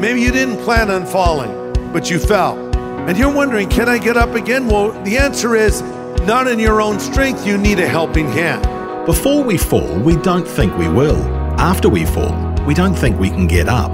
Maybe 0.00 0.20
you 0.20 0.32
didn't 0.32 0.58
plan 0.58 0.90
on 0.90 1.06
falling, 1.06 1.72
but 1.92 2.10
you 2.10 2.18
fell. 2.18 2.58
And 3.08 3.18
you're 3.18 3.32
wondering, 3.32 3.68
can 3.68 3.88
I 3.88 3.98
get 3.98 4.16
up 4.16 4.34
again? 4.34 4.66
Well, 4.68 4.92
the 5.04 5.18
answer 5.18 5.56
is 5.56 5.82
not 6.26 6.46
in 6.46 6.58
your 6.58 6.80
own 6.80 7.00
strength. 7.00 7.46
You 7.46 7.58
need 7.58 7.80
a 7.80 7.88
helping 7.88 8.28
hand. 8.28 8.62
Before 9.06 9.42
we 9.42 9.58
fall, 9.58 9.98
we 10.00 10.16
don't 10.16 10.46
think 10.46 10.76
we 10.78 10.88
will. 10.88 11.20
After 11.58 11.88
we 11.88 12.04
fall, 12.04 12.32
we 12.66 12.74
don't 12.74 12.94
think 12.94 13.18
we 13.18 13.28
can 13.28 13.46
get 13.46 13.68
up. 13.68 13.90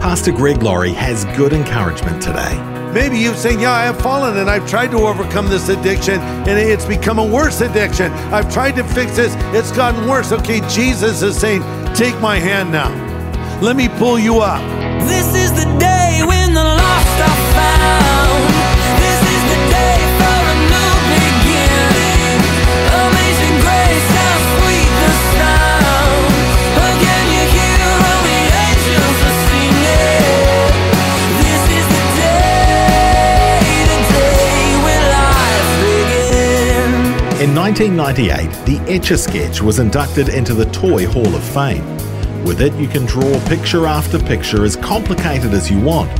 Pastor 0.00 0.30
Greg 0.32 0.62
Laurie 0.62 0.92
has 0.92 1.24
good 1.36 1.52
encouragement 1.52 2.22
today. 2.22 2.56
Maybe 2.92 3.18
you've 3.18 3.36
said, 3.36 3.60
Yeah, 3.60 3.72
I 3.72 3.82
have 3.82 4.00
fallen 4.00 4.36
and 4.38 4.48
I've 4.48 4.68
tried 4.68 4.92
to 4.92 4.98
overcome 4.98 5.48
this 5.48 5.68
addiction 5.68 6.20
and 6.20 6.58
it's 6.58 6.84
become 6.84 7.18
a 7.18 7.26
worse 7.26 7.60
addiction. 7.60 8.12
I've 8.32 8.52
tried 8.52 8.76
to 8.76 8.84
fix 8.84 9.16
this, 9.16 9.34
it's 9.52 9.72
gotten 9.72 10.08
worse. 10.08 10.30
Okay, 10.30 10.60
Jesus 10.68 11.22
is 11.22 11.36
saying, 11.36 11.62
Take 11.94 12.18
my 12.20 12.36
hand 12.36 12.70
now. 12.70 12.90
Let 13.60 13.74
me 13.74 13.88
pull 13.88 14.18
you 14.18 14.38
up. 14.38 14.83
In 37.44 37.54
1998, 37.54 38.64
the 38.64 38.92
Etch 38.92 39.10
a 39.10 39.18
Sketch 39.18 39.60
was 39.60 39.78
inducted 39.78 40.30
into 40.30 40.54
the 40.54 40.64
Toy 40.66 41.06
Hall 41.06 41.34
of 41.34 41.44
Fame. 41.44 41.84
With 42.44 42.60
it, 42.60 42.74
you 42.74 42.88
can 42.88 43.06
draw 43.06 43.40
picture 43.48 43.86
after 43.86 44.18
picture 44.18 44.66
as 44.66 44.76
complicated 44.76 45.54
as 45.54 45.70
you 45.70 45.80
want. 45.80 46.10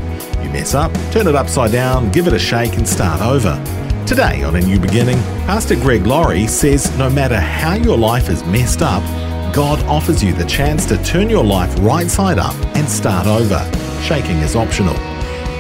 You 0.43 0.49
mess 0.49 0.75
up, 0.75 0.91
turn 1.13 1.27
it 1.27 1.35
upside 1.35 1.71
down, 1.71 2.11
give 2.13 2.27
it 2.27 2.33
a 2.33 2.39
shake, 2.39 2.79
and 2.79 2.89
start 2.89 3.21
over. 3.21 3.63
Today 4.07 4.43
on 4.43 4.57
A 4.57 4.61
New 4.61 4.81
Beginning, 4.81 5.19
Pastor 5.45 5.77
Greg 5.77 6.07
Laurie 6.07 6.47
says 6.47 6.97
no 6.97 7.11
matter 7.11 7.39
how 7.39 7.75
your 7.75 7.99
life 7.99 8.31
is 8.31 8.43
messed 8.45 8.81
up, 8.81 9.03
God 9.55 9.83
offers 9.85 10.25
you 10.25 10.33
the 10.33 10.47
chance 10.47 10.87
to 10.87 10.97
turn 11.05 11.29
your 11.29 11.45
life 11.45 11.75
right 11.81 12.11
side 12.11 12.39
up 12.39 12.55
and 12.75 12.89
start 12.89 13.27
over. 13.27 13.61
Shaking 14.03 14.39
is 14.39 14.57
optional. 14.57 14.97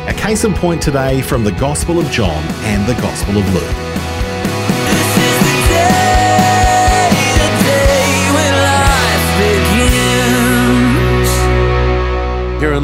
A 0.08 0.14
case 0.16 0.44
in 0.44 0.54
point 0.54 0.80
today 0.80 1.20
from 1.20 1.44
the 1.44 1.52
Gospel 1.52 2.00
of 2.00 2.10
John 2.10 2.42
and 2.64 2.88
the 2.88 3.00
Gospel 3.02 3.36
of 3.36 3.54
Luke. 3.54 4.13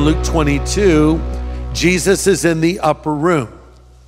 In 0.00 0.06
Luke 0.06 0.24
22, 0.24 1.20
Jesus 1.74 2.26
is 2.26 2.46
in 2.46 2.62
the 2.62 2.80
upper 2.80 3.12
room 3.12 3.52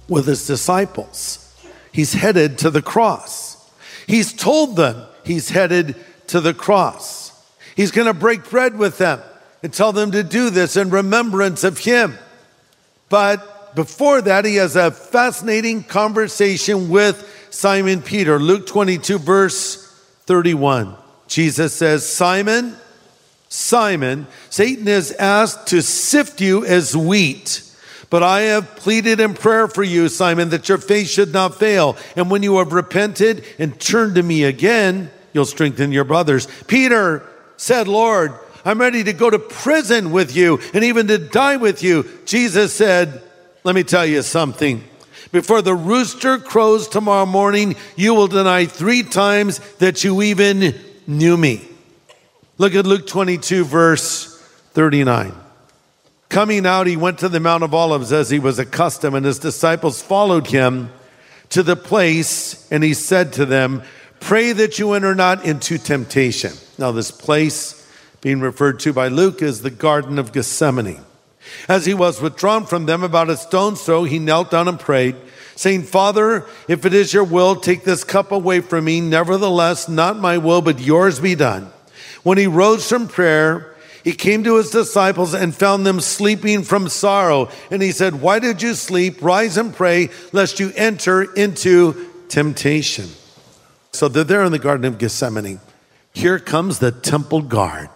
with 0.09 0.27
his 0.27 0.47
disciples. 0.47 1.55
He's 1.93 2.15
headed 2.15 2.57
to 2.59 2.71
the 2.71 2.81
cross. 2.81 3.71
He's 4.07 4.33
told 4.33 4.77
them 4.77 5.05
he's 5.23 5.51
headed 5.51 5.97
to 6.29 6.41
the 6.41 6.55
cross. 6.55 7.31
He's 7.77 7.91
going 7.91 8.07
to 8.07 8.15
break 8.15 8.49
bread 8.49 8.79
with 8.79 8.97
them 8.97 9.21
and 9.63 9.71
tell 9.71 9.93
them 9.93 10.13
to 10.13 10.23
do 10.23 10.49
this 10.49 10.79
in 10.79 10.89
remembrance 10.89 11.63
of 11.63 11.77
him. 11.77 12.17
But 13.11 13.75
before 13.75 14.23
that, 14.23 14.47
he 14.47 14.57
has 14.57 14.77
a 14.77 14.93
fascinating 14.93 15.83
conversation 15.83 16.89
with 16.89 17.47
Simon 17.51 18.01
Peter. 18.01 18.39
Luke 18.39 18.67
22, 18.67 19.19
verse 19.19 19.87
31. 20.25 20.97
Jesus 21.29 21.75
says, 21.75 22.09
Simon, 22.09 22.77
Simon, 23.53 24.27
Satan 24.49 24.87
has 24.87 25.13
asked 25.13 25.67
to 25.67 25.83
sift 25.83 26.41
you 26.41 26.65
as 26.65 26.97
wheat. 26.97 27.63
But 28.09 28.23
I 28.23 28.41
have 28.43 28.77
pleaded 28.77 29.21
in 29.21 29.35
prayer 29.35 29.69
for 29.69 29.83
you, 29.83 30.09
Simon, 30.09 30.49
that 30.49 30.71
your 30.71 30.79
faith 30.79 31.11
should 31.11 31.35
not 31.35 31.59
fail. 31.59 31.99
And 32.17 32.31
when 32.31 32.43
you 32.43 32.57
have 32.57 32.73
repented 32.73 33.45
and 33.59 33.79
turned 33.79 34.15
to 34.15 34.23
me 34.23 34.45
again, 34.45 35.11
you'll 35.35 35.45
strengthen 35.45 35.93
your 35.93 36.05
brothers. 36.05 36.49
Peter 36.67 37.29
said, 37.59 37.89
Lord, 37.89 38.33
I'm 38.65 38.81
ready 38.81 39.05
to 39.05 39.13
go 39.13 39.29
to 39.29 39.39
prison 39.39 40.13
with 40.13 40.35
you 40.35 40.59
and 40.73 40.83
even 40.83 41.09
to 41.09 41.19
die 41.19 41.57
with 41.57 41.83
you. 41.83 42.09
Jesus 42.25 42.73
said, 42.73 43.23
Let 43.65 43.75
me 43.75 43.83
tell 43.83 44.07
you 44.07 44.23
something. 44.23 44.83
Before 45.31 45.61
the 45.61 45.75
rooster 45.75 46.39
crows 46.39 46.89
tomorrow 46.89 47.27
morning, 47.27 47.77
you 47.97 48.15
will 48.15 48.29
deny 48.29 48.65
three 48.65 49.03
times 49.03 49.59
that 49.77 50.05
you 50.05 50.23
even 50.23 50.75
knew 51.07 51.37
me. 51.37 51.69
Look 52.59 52.75
at 52.75 52.87
Luke 52.87 53.07
22, 53.07 53.65
verse 53.65 54.39
39. 54.73 55.33
Coming 56.29 56.67
out, 56.67 56.87
he 56.87 56.99
went 56.99 57.19
to 57.21 57.31
the 57.31 57.41
Mount 57.41 57.63
of 57.63 57.73
Olives 57.73 58.13
as 58.13 58.29
he 58.29 58.39
was 58.39 58.59
accustomed, 58.59 59.17
and 59.17 59.25
his 59.25 59.39
disciples 59.39 60.03
followed 60.03 60.49
him 60.49 60.93
to 61.49 61.63
the 61.63 61.77
place, 61.77 62.71
and 62.71 62.85
he 62.85 62.93
said 62.93 63.33
to 63.35 63.47
them, 63.47 63.83
Pray 64.21 64.53
that 64.53 64.79
you 64.79 64.93
enter 64.93 65.15
not 65.15 65.45
into 65.47 65.79
temptation. 65.79 66.53
Now, 66.77 66.93
this 66.93 67.11
place 67.11 67.79
being 68.21 68.41
referred 68.41 68.81
to 68.81 68.93
by 68.93 69.09
Luke 69.09 69.41
is 69.41 69.63
the 69.63 69.71
Garden 69.71 70.19
of 70.19 70.33
Gethsemane. 70.33 71.01
As 71.69 71.87
he 71.87 71.95
was 71.95 72.21
withdrawn 72.21 72.67
from 72.67 72.85
them 72.87 73.03
about 73.03 73.31
a 73.31 73.37
stone's 73.37 73.83
throw, 73.83 74.05
he 74.05 74.19
knelt 74.19 74.51
down 74.51 74.69
and 74.69 74.79
prayed, 74.79 75.17
saying, 75.57 75.85
Father, 75.85 76.47
if 76.69 76.85
it 76.85 76.93
is 76.93 77.15
your 77.15 77.25
will, 77.25 77.57
take 77.57 77.85
this 77.85 78.05
cup 78.05 78.31
away 78.31 78.61
from 78.61 78.85
me. 78.85 79.01
Nevertheless, 79.01 79.89
not 79.89 80.19
my 80.19 80.39
will, 80.39 80.63
but 80.63 80.81
yours 80.81 81.19
be 81.19 81.35
done. 81.35 81.73
When 82.23 82.39
he 82.39 82.47
rose 82.47 82.89
from 82.89 83.09
prayer, 83.09 83.75
he 84.05 84.13
came 84.13 84.43
to 84.45 84.57
his 84.57 84.71
disciples 84.71 85.35
and 85.35 85.55
found 85.55 85.87
them 85.87 86.01
sleeping 86.01 86.63
from 86.63 86.89
sorrow. 86.89 87.49
And 87.71 87.81
he 87.83 87.93
said, 87.93 88.21
Why 88.21 88.39
did 88.39 88.63
you 88.63 88.75
sleep? 88.75 89.23
Rise 89.23 89.57
and 89.57 89.75
pray, 89.75 90.11
lest 90.33 90.59
you 90.59 90.73
enter 90.77 91.23
into 91.35 92.09
temptation. 92.29 93.09
So 93.93 94.09
they're 94.09 94.25
there 94.25 94.45
in 94.45 94.53
the 94.53 94.59
Garden 94.59 94.87
of 94.87 94.99
Gethsemane. 94.99 95.61
Here 96.13 96.39
comes 96.39 96.79
the 96.79 96.91
temple 96.91 97.43
guard. 97.43 97.91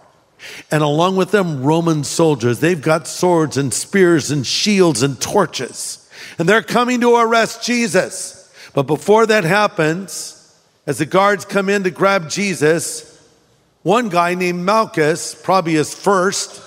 And 0.71 0.83
along 0.83 1.17
with 1.17 1.31
them, 1.31 1.63
Roman 1.63 2.03
soldiers. 2.03 2.59
They've 2.59 2.81
got 2.81 3.07
swords 3.07 3.57
and 3.57 3.73
spears 3.73 4.31
and 4.31 4.45
shields 4.45 5.01
and 5.01 5.19
torches. 5.19 6.09
And 6.37 6.47
they're 6.47 6.61
coming 6.61 7.01
to 7.01 7.15
arrest 7.15 7.63
Jesus. 7.63 8.53
But 8.73 8.83
before 8.83 9.25
that 9.25 9.43
happens, 9.43 10.33
as 10.85 10.99
the 10.99 11.05
guards 11.05 11.43
come 11.43 11.69
in 11.69 11.83
to 11.83 11.91
grab 11.91 12.29
Jesus, 12.29 13.16
one 13.87 14.09
guy 14.09 14.35
named 14.35 14.65
Malchus, 14.65 15.33
probably 15.33 15.75
his 15.75 15.95
first, 15.95 16.61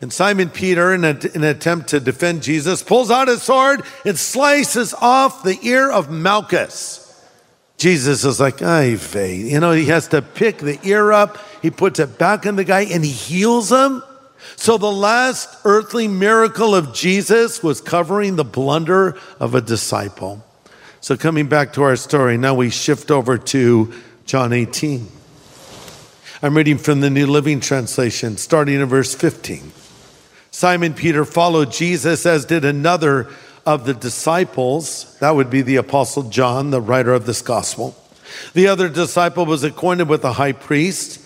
and 0.00 0.12
Simon 0.12 0.50
Peter, 0.50 0.92
in, 0.92 1.04
a, 1.04 1.10
in 1.10 1.36
an 1.36 1.44
attempt 1.44 1.90
to 1.90 2.00
defend 2.00 2.42
Jesus, 2.42 2.82
pulls 2.82 3.08
out 3.08 3.28
his 3.28 3.40
sword 3.40 3.82
and 4.04 4.18
slices 4.18 4.92
off 4.94 5.44
the 5.44 5.56
ear 5.62 5.88
of 5.88 6.10
Malchus. 6.10 7.02
Jesus 7.78 8.24
is 8.24 8.40
like, 8.40 8.62
ay 8.62 8.96
vey. 8.96 9.36
You 9.36 9.60
know, 9.60 9.70
he 9.70 9.84
has 9.84 10.08
to 10.08 10.20
pick 10.20 10.58
the 10.58 10.76
ear 10.82 11.12
up, 11.12 11.38
he 11.62 11.70
puts 11.70 12.00
it 12.00 12.18
back 12.18 12.44
in 12.46 12.56
the 12.56 12.64
guy, 12.64 12.80
and 12.80 13.04
he 13.04 13.12
heals 13.12 13.70
him. 13.70 14.02
So 14.56 14.76
the 14.76 14.90
last 14.90 15.48
earthly 15.64 16.08
miracle 16.08 16.74
of 16.74 16.92
Jesus 16.92 17.62
was 17.62 17.80
covering 17.80 18.34
the 18.34 18.44
blunder 18.44 19.16
of 19.38 19.54
a 19.54 19.60
disciple. 19.60 20.44
So 21.00 21.16
coming 21.16 21.46
back 21.46 21.74
to 21.74 21.84
our 21.84 21.94
story, 21.94 22.36
now 22.36 22.54
we 22.54 22.70
shift 22.70 23.12
over 23.12 23.38
to 23.38 23.92
John 24.24 24.52
18. 24.52 25.15
I'm 26.42 26.54
reading 26.54 26.76
from 26.76 27.00
the 27.00 27.08
New 27.08 27.26
Living 27.26 27.60
Translation, 27.60 28.36
starting 28.36 28.74
in 28.74 28.84
verse 28.84 29.14
15. 29.14 29.72
Simon 30.50 30.92
Peter 30.92 31.24
followed 31.24 31.72
Jesus, 31.72 32.26
as 32.26 32.44
did 32.44 32.62
another 32.62 33.30
of 33.64 33.86
the 33.86 33.94
disciples. 33.94 35.16
That 35.20 35.34
would 35.34 35.48
be 35.48 35.62
the 35.62 35.76
Apostle 35.76 36.24
John, 36.24 36.72
the 36.72 36.80
writer 36.82 37.14
of 37.14 37.24
this 37.24 37.40
gospel. 37.40 37.96
The 38.52 38.68
other 38.68 38.90
disciple 38.90 39.46
was 39.46 39.64
acquainted 39.64 40.10
with 40.10 40.20
the 40.20 40.34
high 40.34 40.52
priest, 40.52 41.24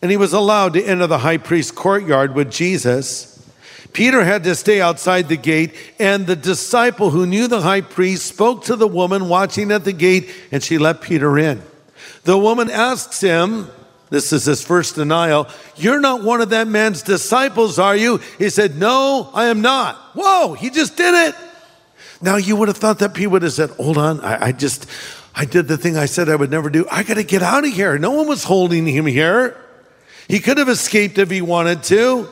and 0.00 0.12
he 0.12 0.16
was 0.16 0.32
allowed 0.32 0.74
to 0.74 0.84
enter 0.84 1.08
the 1.08 1.18
high 1.18 1.38
priest's 1.38 1.72
courtyard 1.72 2.36
with 2.36 2.52
Jesus. 2.52 3.44
Peter 3.92 4.22
had 4.22 4.44
to 4.44 4.54
stay 4.54 4.80
outside 4.80 5.28
the 5.28 5.36
gate, 5.36 5.74
and 5.98 6.28
the 6.28 6.36
disciple 6.36 7.10
who 7.10 7.26
knew 7.26 7.48
the 7.48 7.62
high 7.62 7.80
priest 7.80 8.26
spoke 8.26 8.62
to 8.66 8.76
the 8.76 8.86
woman 8.86 9.28
watching 9.28 9.72
at 9.72 9.84
the 9.84 9.92
gate, 9.92 10.30
and 10.52 10.62
she 10.62 10.78
let 10.78 11.00
Peter 11.00 11.36
in. 11.36 11.60
The 12.22 12.38
woman 12.38 12.70
asks 12.70 13.20
him, 13.20 13.68
This 14.14 14.32
is 14.32 14.44
his 14.44 14.62
first 14.62 14.94
denial. 14.94 15.48
You're 15.74 15.98
not 15.98 16.22
one 16.22 16.40
of 16.40 16.50
that 16.50 16.68
man's 16.68 17.02
disciples, 17.02 17.80
are 17.80 17.96
you? 17.96 18.18
He 18.38 18.48
said, 18.48 18.76
No, 18.76 19.28
I 19.34 19.46
am 19.46 19.60
not. 19.60 19.96
Whoa, 20.14 20.54
he 20.54 20.70
just 20.70 20.96
did 20.96 21.28
it. 21.28 21.34
Now 22.22 22.36
you 22.36 22.54
would 22.54 22.68
have 22.68 22.76
thought 22.76 23.00
that 23.00 23.12
Peter 23.12 23.28
would 23.30 23.42
have 23.42 23.52
said, 23.52 23.70
Hold 23.70 23.98
on, 23.98 24.20
I, 24.20 24.46
I 24.46 24.52
just, 24.52 24.86
I 25.34 25.46
did 25.46 25.66
the 25.66 25.76
thing 25.76 25.96
I 25.96 26.06
said 26.06 26.28
I 26.28 26.36
would 26.36 26.52
never 26.52 26.70
do. 26.70 26.86
I 26.92 27.02
got 27.02 27.14
to 27.14 27.24
get 27.24 27.42
out 27.42 27.66
of 27.66 27.72
here. 27.72 27.98
No 27.98 28.12
one 28.12 28.28
was 28.28 28.44
holding 28.44 28.86
him 28.86 29.04
here. 29.04 29.60
He 30.28 30.38
could 30.38 30.58
have 30.58 30.68
escaped 30.68 31.18
if 31.18 31.28
he 31.28 31.42
wanted 31.42 31.82
to, 31.84 32.28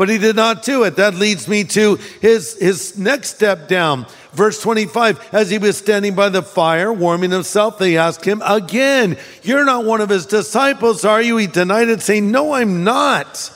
but 0.00 0.08
he 0.08 0.16
did 0.16 0.34
not 0.34 0.62
do 0.62 0.84
it. 0.84 0.96
That 0.96 1.14
leads 1.14 1.46
me 1.46 1.62
to 1.62 1.96
his, 2.22 2.58
his 2.58 2.96
next 2.96 3.34
step 3.36 3.68
down. 3.68 4.06
Verse 4.32 4.58
25, 4.62 5.34
as 5.34 5.50
he 5.50 5.58
was 5.58 5.76
standing 5.76 6.14
by 6.14 6.30
the 6.30 6.40
fire, 6.40 6.90
warming 6.90 7.30
himself, 7.30 7.76
they 7.76 7.98
asked 7.98 8.24
him 8.24 8.40
again, 8.42 9.18
You're 9.42 9.66
not 9.66 9.84
one 9.84 10.00
of 10.00 10.08
his 10.08 10.24
disciples, 10.24 11.04
are 11.04 11.20
you? 11.20 11.36
He 11.36 11.46
denied 11.46 11.90
it, 11.90 12.00
saying, 12.00 12.30
No, 12.30 12.54
I'm 12.54 12.82
not. 12.82 13.52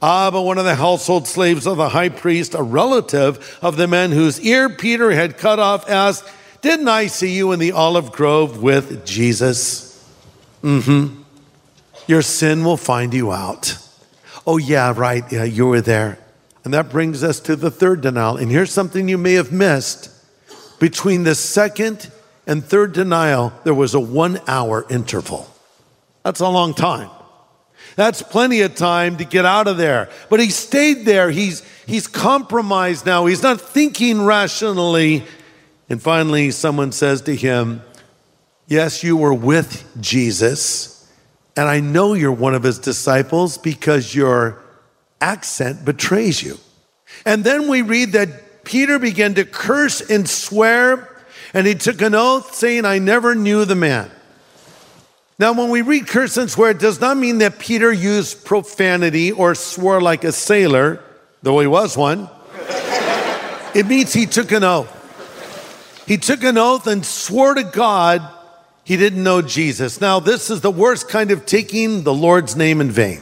Ah, 0.00 0.30
but 0.30 0.42
one 0.42 0.56
of 0.56 0.64
the 0.64 0.76
household 0.76 1.26
slaves 1.26 1.66
of 1.66 1.78
the 1.78 1.88
high 1.88 2.10
priest, 2.10 2.54
a 2.54 2.62
relative 2.62 3.58
of 3.60 3.76
the 3.76 3.88
man 3.88 4.12
whose 4.12 4.38
ear 4.38 4.68
Peter 4.68 5.10
had 5.10 5.36
cut 5.36 5.58
off, 5.58 5.90
asked, 5.90 6.24
Didn't 6.60 6.86
I 6.86 7.08
see 7.08 7.34
you 7.34 7.50
in 7.50 7.58
the 7.58 7.72
olive 7.72 8.12
grove 8.12 8.62
with 8.62 9.04
Jesus? 9.04 10.08
Mm 10.62 10.84
hmm. 10.84 11.22
Your 12.06 12.22
sin 12.22 12.62
will 12.62 12.76
find 12.76 13.12
you 13.12 13.32
out. 13.32 13.81
Oh, 14.46 14.58
yeah, 14.58 14.92
right. 14.96 15.24
Yeah, 15.30 15.44
you 15.44 15.66
were 15.66 15.80
there. 15.80 16.18
And 16.64 16.74
that 16.74 16.90
brings 16.90 17.24
us 17.24 17.40
to 17.40 17.56
the 17.56 17.70
third 17.70 18.00
denial. 18.00 18.36
And 18.36 18.50
here's 18.50 18.72
something 18.72 19.08
you 19.08 19.18
may 19.18 19.34
have 19.34 19.52
missed. 19.52 20.10
Between 20.78 21.24
the 21.24 21.34
second 21.34 22.10
and 22.46 22.64
third 22.64 22.92
denial, 22.92 23.52
there 23.64 23.74
was 23.74 23.94
a 23.94 24.00
one 24.00 24.40
hour 24.48 24.84
interval. 24.90 25.48
That's 26.24 26.40
a 26.40 26.48
long 26.48 26.74
time. 26.74 27.10
That's 27.96 28.22
plenty 28.22 28.62
of 28.62 28.74
time 28.74 29.18
to 29.18 29.24
get 29.24 29.44
out 29.44 29.68
of 29.68 29.76
there. 29.76 30.08
But 30.30 30.40
he 30.40 30.50
stayed 30.50 31.04
there. 31.04 31.30
He's, 31.30 31.62
he's 31.86 32.06
compromised 32.06 33.04
now. 33.04 33.26
He's 33.26 33.42
not 33.42 33.60
thinking 33.60 34.24
rationally. 34.24 35.24
And 35.88 36.00
finally, 36.00 36.50
someone 36.52 36.92
says 36.92 37.22
to 37.22 37.36
him, 37.36 37.82
Yes, 38.66 39.02
you 39.02 39.16
were 39.16 39.34
with 39.34 39.86
Jesus. 40.00 40.91
And 41.56 41.68
I 41.68 41.80
know 41.80 42.14
you're 42.14 42.32
one 42.32 42.54
of 42.54 42.62
his 42.62 42.78
disciples 42.78 43.58
because 43.58 44.14
your 44.14 44.62
accent 45.20 45.84
betrays 45.84 46.42
you. 46.42 46.58
And 47.26 47.44
then 47.44 47.68
we 47.68 47.82
read 47.82 48.12
that 48.12 48.64
Peter 48.64 48.98
began 48.98 49.34
to 49.34 49.44
curse 49.44 50.00
and 50.00 50.28
swear, 50.28 51.08
and 51.52 51.66
he 51.66 51.74
took 51.74 52.00
an 52.00 52.14
oath 52.14 52.54
saying, 52.54 52.84
I 52.84 52.98
never 52.98 53.34
knew 53.34 53.64
the 53.64 53.74
man. 53.74 54.10
Now, 55.38 55.52
when 55.52 55.70
we 55.70 55.82
read 55.82 56.06
curse 56.06 56.36
and 56.36 56.50
swear, 56.50 56.70
it 56.70 56.78
does 56.78 57.00
not 57.00 57.16
mean 57.16 57.38
that 57.38 57.58
Peter 57.58 57.92
used 57.92 58.44
profanity 58.44 59.32
or 59.32 59.54
swore 59.54 60.00
like 60.00 60.24
a 60.24 60.32
sailor, 60.32 61.02
though 61.42 61.58
he 61.58 61.66
was 61.66 61.96
one. 61.96 62.30
it 63.74 63.86
means 63.86 64.12
he 64.12 64.26
took 64.26 64.52
an 64.52 64.62
oath. 64.62 64.98
He 66.06 66.16
took 66.16 66.42
an 66.44 66.58
oath 66.58 66.86
and 66.86 67.04
swore 67.04 67.54
to 67.54 67.64
God 67.64 68.22
he 68.84 68.96
didn't 68.96 69.22
know 69.22 69.42
Jesus. 69.42 70.00
Now, 70.00 70.20
this 70.20 70.50
is 70.50 70.60
the 70.60 70.70
worst 70.70 71.08
kind 71.08 71.30
of 71.30 71.46
taking 71.46 72.02
the 72.02 72.12
Lord's 72.14 72.56
name 72.56 72.80
in 72.80 72.90
vain. 72.90 73.20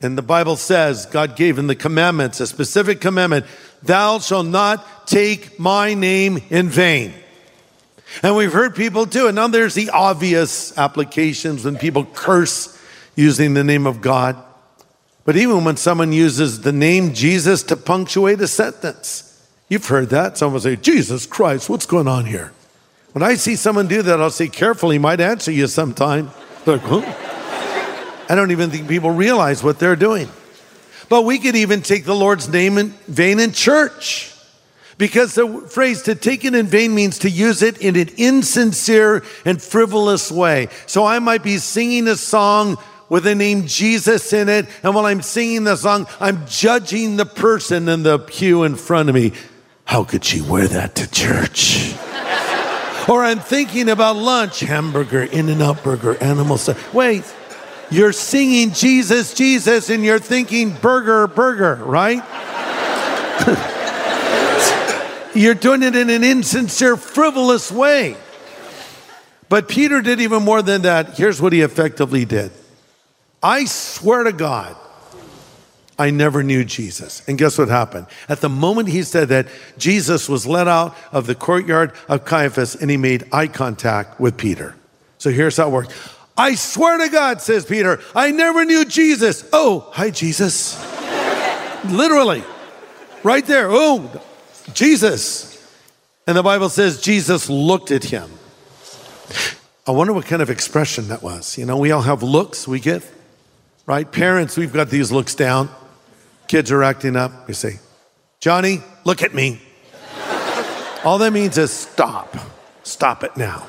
And 0.00 0.16
the 0.16 0.22
Bible 0.22 0.56
says 0.56 1.06
God 1.06 1.36
gave 1.36 1.58
him 1.58 1.66
the 1.66 1.74
commandments, 1.74 2.40
a 2.40 2.46
specific 2.46 3.00
commandment 3.00 3.46
Thou 3.82 4.18
shalt 4.18 4.46
not 4.46 5.06
take 5.06 5.58
my 5.58 5.94
name 5.94 6.42
in 6.50 6.68
vain. 6.68 7.14
And 8.22 8.36
we've 8.36 8.52
heard 8.52 8.74
people 8.74 9.04
do 9.04 9.28
it. 9.28 9.32
Now, 9.32 9.48
there's 9.48 9.74
the 9.74 9.90
obvious 9.90 10.76
applications 10.76 11.64
when 11.64 11.76
people 11.76 12.04
curse 12.06 12.76
using 13.14 13.54
the 13.54 13.62
name 13.62 13.86
of 13.86 14.00
God. 14.00 14.36
But 15.24 15.36
even 15.36 15.64
when 15.64 15.76
someone 15.76 16.12
uses 16.12 16.62
the 16.62 16.72
name 16.72 17.12
Jesus 17.12 17.62
to 17.64 17.76
punctuate 17.76 18.40
a 18.40 18.48
sentence, 18.48 19.46
you've 19.68 19.86
heard 19.86 20.08
that. 20.08 20.38
Someone 20.38 20.60
say, 20.60 20.76
Jesus 20.76 21.26
Christ, 21.26 21.68
what's 21.68 21.86
going 21.86 22.08
on 22.08 22.24
here? 22.24 22.52
When 23.12 23.22
I 23.22 23.34
see 23.34 23.56
someone 23.56 23.88
do 23.88 24.02
that, 24.02 24.20
I'll 24.20 24.30
say, 24.30 24.48
careful, 24.48 24.90
he 24.90 24.98
might 24.98 25.20
answer 25.20 25.50
you 25.50 25.66
sometime. 25.66 26.30
Like, 26.66 26.82
huh? 26.82 27.02
I 28.28 28.34
don't 28.34 28.50
even 28.50 28.70
think 28.70 28.88
people 28.88 29.10
realize 29.10 29.62
what 29.62 29.78
they're 29.78 29.96
doing. 29.96 30.28
But 31.08 31.22
we 31.22 31.38
could 31.38 31.56
even 31.56 31.80
take 31.80 32.04
the 32.04 32.14
Lord's 32.14 32.48
name 32.48 32.76
in 32.76 32.90
vain 33.06 33.40
in 33.40 33.52
church. 33.52 34.34
Because 34.98 35.34
the 35.34 35.66
phrase 35.70 36.02
to 36.02 36.14
take 36.14 36.44
it 36.44 36.54
in 36.54 36.66
vain 36.66 36.94
means 36.94 37.20
to 37.20 37.30
use 37.30 37.62
it 37.62 37.78
in 37.78 37.96
an 37.96 38.08
insincere 38.16 39.22
and 39.44 39.62
frivolous 39.62 40.30
way. 40.30 40.68
So 40.86 41.06
I 41.06 41.20
might 41.20 41.42
be 41.42 41.58
singing 41.58 42.08
a 42.08 42.16
song 42.16 42.76
with 43.08 43.24
the 43.24 43.34
name 43.34 43.66
Jesus 43.66 44.32
in 44.34 44.50
it, 44.50 44.66
and 44.82 44.94
while 44.94 45.06
I'm 45.06 45.22
singing 45.22 45.64
the 45.64 45.76
song, 45.76 46.06
I'm 46.20 46.46
judging 46.46 47.16
the 47.16 47.24
person 47.24 47.88
in 47.88 48.02
the 48.02 48.18
pew 48.18 48.64
in 48.64 48.76
front 48.76 49.08
of 49.08 49.14
me. 49.14 49.32
How 49.84 50.04
could 50.04 50.24
she 50.24 50.42
wear 50.42 50.68
that 50.68 50.94
to 50.96 51.10
church? 51.10 51.94
Or 53.08 53.24
I'm 53.24 53.40
thinking 53.40 53.88
about 53.88 54.16
lunch, 54.16 54.60
hamburger, 54.60 55.22
in 55.22 55.48
and 55.48 55.62
out 55.62 55.82
burger, 55.82 56.16
animal 56.22 56.58
stuff. 56.58 56.92
Wait, 56.92 57.24
you're 57.90 58.12
singing 58.12 58.72
Jesus, 58.72 59.32
Jesus, 59.34 59.88
and 59.88 60.04
you're 60.04 60.18
thinking 60.18 60.72
burger, 60.72 61.26
burger, 61.26 61.76
right? 61.76 62.22
you're 65.34 65.54
doing 65.54 65.82
it 65.82 65.96
in 65.96 66.10
an 66.10 66.22
insincere, 66.22 66.96
frivolous 66.96 67.72
way. 67.72 68.16
But 69.48 69.68
Peter 69.68 70.02
did 70.02 70.20
even 70.20 70.42
more 70.42 70.60
than 70.60 70.82
that. 70.82 71.16
Here's 71.16 71.40
what 71.40 71.52
he 71.52 71.62
effectively 71.62 72.24
did 72.24 72.52
I 73.42 73.64
swear 73.64 74.24
to 74.24 74.32
God, 74.32 74.76
I 75.98 76.10
never 76.10 76.44
knew 76.44 76.64
Jesus. 76.64 77.22
And 77.26 77.36
guess 77.36 77.58
what 77.58 77.68
happened? 77.68 78.06
At 78.28 78.40
the 78.40 78.48
moment 78.48 78.88
he 78.88 79.02
said 79.02 79.28
that, 79.28 79.48
Jesus 79.78 80.28
was 80.28 80.46
let 80.46 80.68
out 80.68 80.96
of 81.10 81.26
the 81.26 81.34
courtyard 81.34 81.92
of 82.08 82.24
Caiaphas 82.24 82.76
and 82.76 82.90
he 82.90 82.96
made 82.96 83.24
eye 83.32 83.48
contact 83.48 84.20
with 84.20 84.36
Peter. 84.36 84.76
So 85.18 85.30
here's 85.30 85.56
how 85.56 85.68
it 85.68 85.72
works. 85.72 86.14
I 86.36 86.54
swear 86.54 86.98
to 86.98 87.08
God, 87.08 87.42
says 87.42 87.66
Peter, 87.66 88.00
I 88.14 88.30
never 88.30 88.64
knew 88.64 88.84
Jesus. 88.84 89.48
Oh, 89.52 89.90
hi, 89.92 90.10
Jesus. 90.10 90.78
Literally, 91.86 92.44
right 93.24 93.44
there. 93.44 93.66
Oh, 93.68 94.22
Jesus. 94.72 95.56
And 96.28 96.36
the 96.36 96.44
Bible 96.44 96.68
says 96.68 97.00
Jesus 97.00 97.50
looked 97.50 97.90
at 97.90 98.04
him. 98.04 98.30
I 99.84 99.90
wonder 99.90 100.12
what 100.12 100.26
kind 100.26 100.42
of 100.42 100.50
expression 100.50 101.08
that 101.08 101.24
was. 101.24 101.58
You 101.58 101.66
know, 101.66 101.78
we 101.78 101.90
all 101.90 102.02
have 102.02 102.22
looks 102.22 102.68
we 102.68 102.78
give, 102.78 103.10
right? 103.86 104.10
Parents, 104.10 104.56
we've 104.56 104.72
got 104.72 104.90
these 104.90 105.10
looks 105.10 105.34
down. 105.34 105.70
Kids 106.48 106.72
are 106.72 106.82
acting 106.82 107.14
up. 107.14 107.46
You 107.46 107.54
say, 107.54 107.78
Johnny, 108.40 108.82
look 109.04 109.22
at 109.22 109.34
me. 109.34 109.60
all 111.04 111.18
that 111.18 111.32
means 111.32 111.58
is 111.58 111.70
stop. 111.70 112.36
Stop 112.82 113.22
it 113.22 113.36
now. 113.36 113.66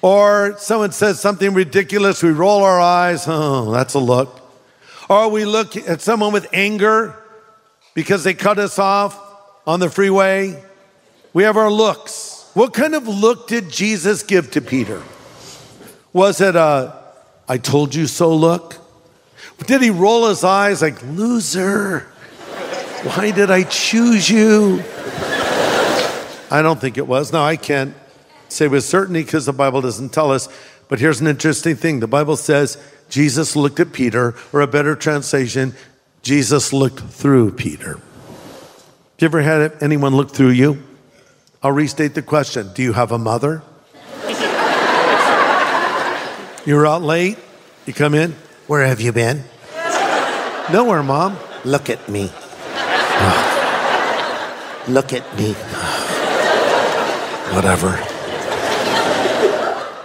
Or 0.00 0.56
someone 0.58 0.92
says 0.92 1.20
something 1.20 1.54
ridiculous, 1.54 2.22
we 2.22 2.30
roll 2.30 2.62
our 2.64 2.80
eyes, 2.80 3.24
oh, 3.28 3.70
that's 3.70 3.94
a 3.94 4.00
look. 4.00 4.40
Or 5.08 5.28
we 5.28 5.44
look 5.44 5.76
at 5.76 6.00
someone 6.00 6.32
with 6.32 6.46
anger 6.52 7.16
because 7.94 8.24
they 8.24 8.34
cut 8.34 8.58
us 8.58 8.78
off 8.78 9.18
on 9.66 9.78
the 9.80 9.90
freeway. 9.90 10.62
We 11.32 11.44
have 11.44 11.56
our 11.56 11.70
looks. 11.70 12.50
What 12.54 12.74
kind 12.74 12.94
of 12.94 13.06
look 13.06 13.48
did 13.48 13.70
Jesus 13.70 14.22
give 14.22 14.50
to 14.52 14.60
Peter? 14.60 15.02
Was 16.12 16.40
it 16.40 16.56
a, 16.56 16.96
I 17.48 17.58
told 17.58 17.94
you 17.94 18.06
so 18.06 18.34
look? 18.34 18.81
Did 19.66 19.82
he 19.82 19.90
roll 19.90 20.28
his 20.28 20.44
eyes 20.44 20.82
like, 20.82 21.02
loser? 21.02 22.00
Why 23.04 23.30
did 23.30 23.50
I 23.50 23.64
choose 23.64 24.30
you? 24.30 24.82
I 26.50 26.60
don't 26.62 26.80
think 26.80 26.98
it 26.98 27.06
was. 27.06 27.32
No, 27.32 27.42
I 27.42 27.56
can't 27.56 27.94
say 28.48 28.68
with 28.68 28.84
certainty 28.84 29.24
because 29.24 29.46
the 29.46 29.52
Bible 29.52 29.80
doesn't 29.80 30.10
tell 30.10 30.30
us. 30.30 30.48
But 30.88 31.00
here's 31.00 31.20
an 31.20 31.26
interesting 31.26 31.74
thing 31.74 32.00
the 32.00 32.06
Bible 32.06 32.36
says 32.36 32.82
Jesus 33.08 33.56
looked 33.56 33.80
at 33.80 33.92
Peter, 33.92 34.34
or 34.52 34.60
a 34.60 34.66
better 34.66 34.94
translation, 34.94 35.74
Jesus 36.22 36.72
looked 36.72 37.00
through 37.00 37.52
Peter. 37.52 37.94
Have 37.94 39.18
you 39.18 39.26
ever 39.26 39.42
had 39.42 39.82
anyone 39.82 40.14
look 40.14 40.30
through 40.30 40.50
you? 40.50 40.82
I'll 41.62 41.72
restate 41.72 42.14
the 42.14 42.22
question 42.22 42.72
Do 42.74 42.82
you 42.82 42.92
have 42.92 43.12
a 43.12 43.18
mother? 43.18 43.62
You're 46.66 46.86
out 46.86 47.02
late, 47.02 47.38
you 47.86 47.92
come 47.92 48.14
in, 48.14 48.36
where 48.72 48.86
have 48.86 49.02
you 49.02 49.12
been? 49.12 49.44
Nowhere, 50.72 51.02
mom. 51.02 51.36
Look 51.62 51.90
at 51.90 52.08
me. 52.08 52.32
Look 54.88 55.12
at 55.12 55.26
me. 55.36 55.52
Whatever. 57.52 57.92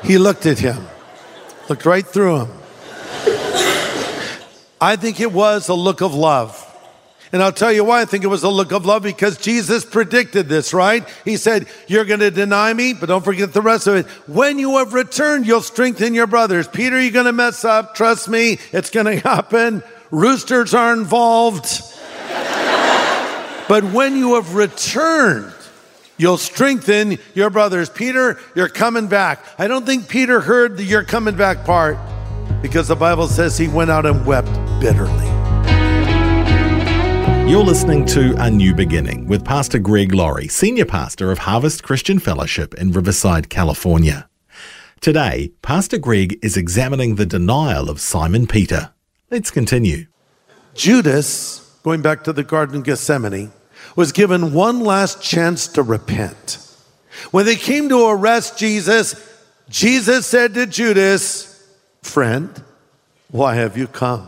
He 0.04 0.18
looked 0.18 0.46
at 0.46 0.60
him, 0.60 0.86
looked 1.70 1.86
right 1.86 2.06
through 2.06 2.40
him. 2.42 2.50
I 4.82 4.98
think 4.98 5.22
it 5.22 5.32
was 5.32 5.70
a 5.70 5.74
look 5.74 6.02
of 6.02 6.14
love. 6.14 6.67
And 7.32 7.44
I'll 7.44 7.52
tell 7.52 7.72
you 7.72 7.84
why 7.84 8.02
I 8.02 8.06
think 8.06 8.24
it 8.24 8.28
was 8.28 8.44
a 8.44 8.50
look 8.50 8.72
of 8.72 8.86
love 8.86 9.04
because 9.04 9.38
Jesus 9.38 9.84
predicted 9.84 10.48
this, 10.48 10.74
right? 10.74 11.08
He 11.26 11.38
said, 11.38 11.68
You're 11.88 12.06
going 12.06 12.22
to 12.22 12.32
deny 12.32 12.74
me, 12.74 12.94
but 12.94 13.08
don't 13.08 13.26
forget 13.26 13.54
the 13.54 13.62
rest 13.62 13.88
of 13.88 13.96
it. 13.96 14.06
When 14.28 14.60
you 14.60 14.78
have 14.78 14.94
returned, 14.94 15.46
you'll 15.46 15.62
strengthen 15.62 16.14
your 16.14 16.28
brothers. 16.28 16.68
Peter, 16.68 17.00
you're 17.02 17.12
going 17.12 17.26
to 17.26 17.34
mess 17.34 17.66
up. 17.66 17.96
Trust 17.96 18.30
me, 18.30 18.60
it's 18.72 18.90
going 18.90 19.06
to 19.18 19.20
happen. 19.20 19.84
Roosters 20.12 20.74
are 20.74 20.94
involved. 20.94 21.82
but 23.68 23.84
when 23.92 24.16
you 24.16 24.36
have 24.36 24.56
returned, 24.56 25.54
You'll 26.18 26.38
strengthen 26.38 27.20
your 27.36 27.52
brothers. 27.52 27.90
Peter, 27.90 28.40
you're 28.56 28.70
coming 28.70 29.08
back. 29.08 29.46
I 29.60 29.68
don't 29.68 29.86
think 29.86 30.08
Peter 30.08 30.42
heard 30.42 30.78
the 30.78 30.84
you're 30.84 31.04
coming 31.04 31.36
back 31.36 31.64
part 31.64 31.98
because 32.62 32.88
the 32.88 32.96
Bible 32.96 33.28
says 33.28 33.58
he 33.58 33.68
went 33.68 33.92
out 33.92 34.06
and 34.08 34.26
wept 34.26 34.52
bitterly. 34.82 35.27
You're 37.48 37.64
listening 37.64 38.06
to 38.08 38.36
A 38.40 38.52
New 38.52 38.76
Beginning 38.76 39.26
with 39.26 39.46
Pastor 39.46 39.80
Greg 39.80 40.14
Laurie, 40.14 40.50
Senior 40.50 40.84
Pastor 40.84 41.32
of 41.32 41.38
Harvest 41.38 41.82
Christian 41.82 42.20
Fellowship 42.20 42.74
in 42.74 42.92
Riverside, 42.92 43.50
California. 43.50 44.28
Today, 45.00 45.54
Pastor 45.62 45.98
Greg 45.98 46.38
is 46.44 46.58
examining 46.58 47.16
the 47.16 47.26
denial 47.26 47.90
of 47.90 48.02
Simon 48.02 48.48
Peter. 48.48 48.92
Let's 49.32 49.50
continue. 49.50 50.08
Judas, 50.76 51.80
going 51.84 52.02
back 52.02 52.26
to 52.26 52.34
the 52.34 52.44
Garden 52.44 52.80
of 52.80 52.84
Gethsemane, 52.84 53.54
was 53.96 54.12
given 54.12 54.52
one 54.52 54.82
last 54.82 55.22
chance 55.22 55.70
to 55.70 55.84
repent. 55.84 56.58
When 57.32 57.46
they 57.46 57.56
came 57.56 57.88
to 57.88 58.10
arrest 58.10 58.58
Jesus, 58.58 59.16
Jesus 59.70 60.28
said 60.28 60.54
to 60.56 60.68
Judas, 60.68 61.66
Friend, 62.02 62.62
why 63.32 63.56
have 63.56 63.78
you 63.78 63.88
come? 63.88 64.28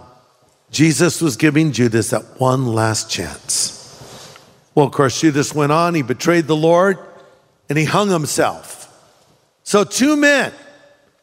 Jesus 0.72 1.22
was 1.22 1.36
giving 1.36 1.72
Judas 1.72 2.12
that 2.12 2.40
one 2.40 2.68
last 2.68 3.10
chance. 3.10 3.76
Well, 4.76 4.86
of 4.86 4.92
course, 4.92 5.20
Judas 5.20 5.54
went 5.54 5.72
on, 5.72 5.96
he 5.96 6.02
betrayed 6.02 6.46
the 6.46 6.56
Lord, 6.56 7.00
and 7.68 7.78
he 7.78 7.86
hung 7.86 8.10
himself. 8.10 8.86
So, 9.64 9.84
two 9.84 10.16
men 10.16 10.54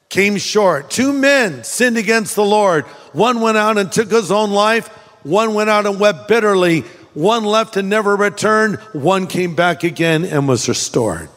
came 0.08 0.36
short. 0.36 0.90
Two 0.90 1.12
men 1.12 1.64
sinned 1.64 1.96
against 1.96 2.36
the 2.36 2.44
Lord. 2.44 2.84
One 3.12 3.40
went 3.40 3.56
out 3.56 3.78
and 3.78 3.90
took 3.90 4.10
his 4.10 4.30
own 4.30 4.50
life, 4.50 4.88
one 5.22 5.54
went 5.54 5.70
out 5.70 5.86
and 5.86 5.98
wept 5.98 6.28
bitterly. 6.28 6.84
One 7.16 7.44
left 7.44 7.78
and 7.78 7.88
never 7.88 8.14
returned. 8.14 8.76
One 8.92 9.26
came 9.26 9.54
back 9.54 9.82
again 9.84 10.26
and 10.26 10.46
was 10.46 10.68
restored. 10.68 11.30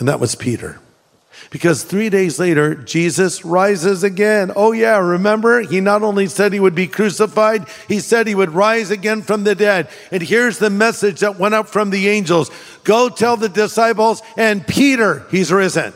And 0.00 0.08
that 0.08 0.18
was 0.18 0.34
Peter. 0.34 0.80
Because 1.50 1.82
three 1.82 2.10
days 2.10 2.38
later, 2.38 2.76
Jesus 2.76 3.44
rises 3.44 4.04
again. 4.04 4.52
Oh, 4.54 4.70
yeah, 4.70 4.98
remember? 4.98 5.60
He 5.62 5.80
not 5.80 6.04
only 6.04 6.28
said 6.28 6.52
he 6.52 6.60
would 6.60 6.76
be 6.76 6.86
crucified, 6.86 7.66
he 7.88 7.98
said 7.98 8.28
he 8.28 8.36
would 8.36 8.50
rise 8.50 8.92
again 8.92 9.22
from 9.22 9.42
the 9.42 9.56
dead. 9.56 9.88
And 10.12 10.22
here's 10.22 10.58
the 10.58 10.70
message 10.70 11.20
that 11.20 11.40
went 11.40 11.54
up 11.54 11.68
from 11.68 11.90
the 11.90 12.08
angels 12.08 12.52
Go 12.84 13.08
tell 13.08 13.36
the 13.36 13.48
disciples, 13.48 14.22
and 14.36 14.64
Peter, 14.64 15.26
he's 15.30 15.52
risen. 15.52 15.92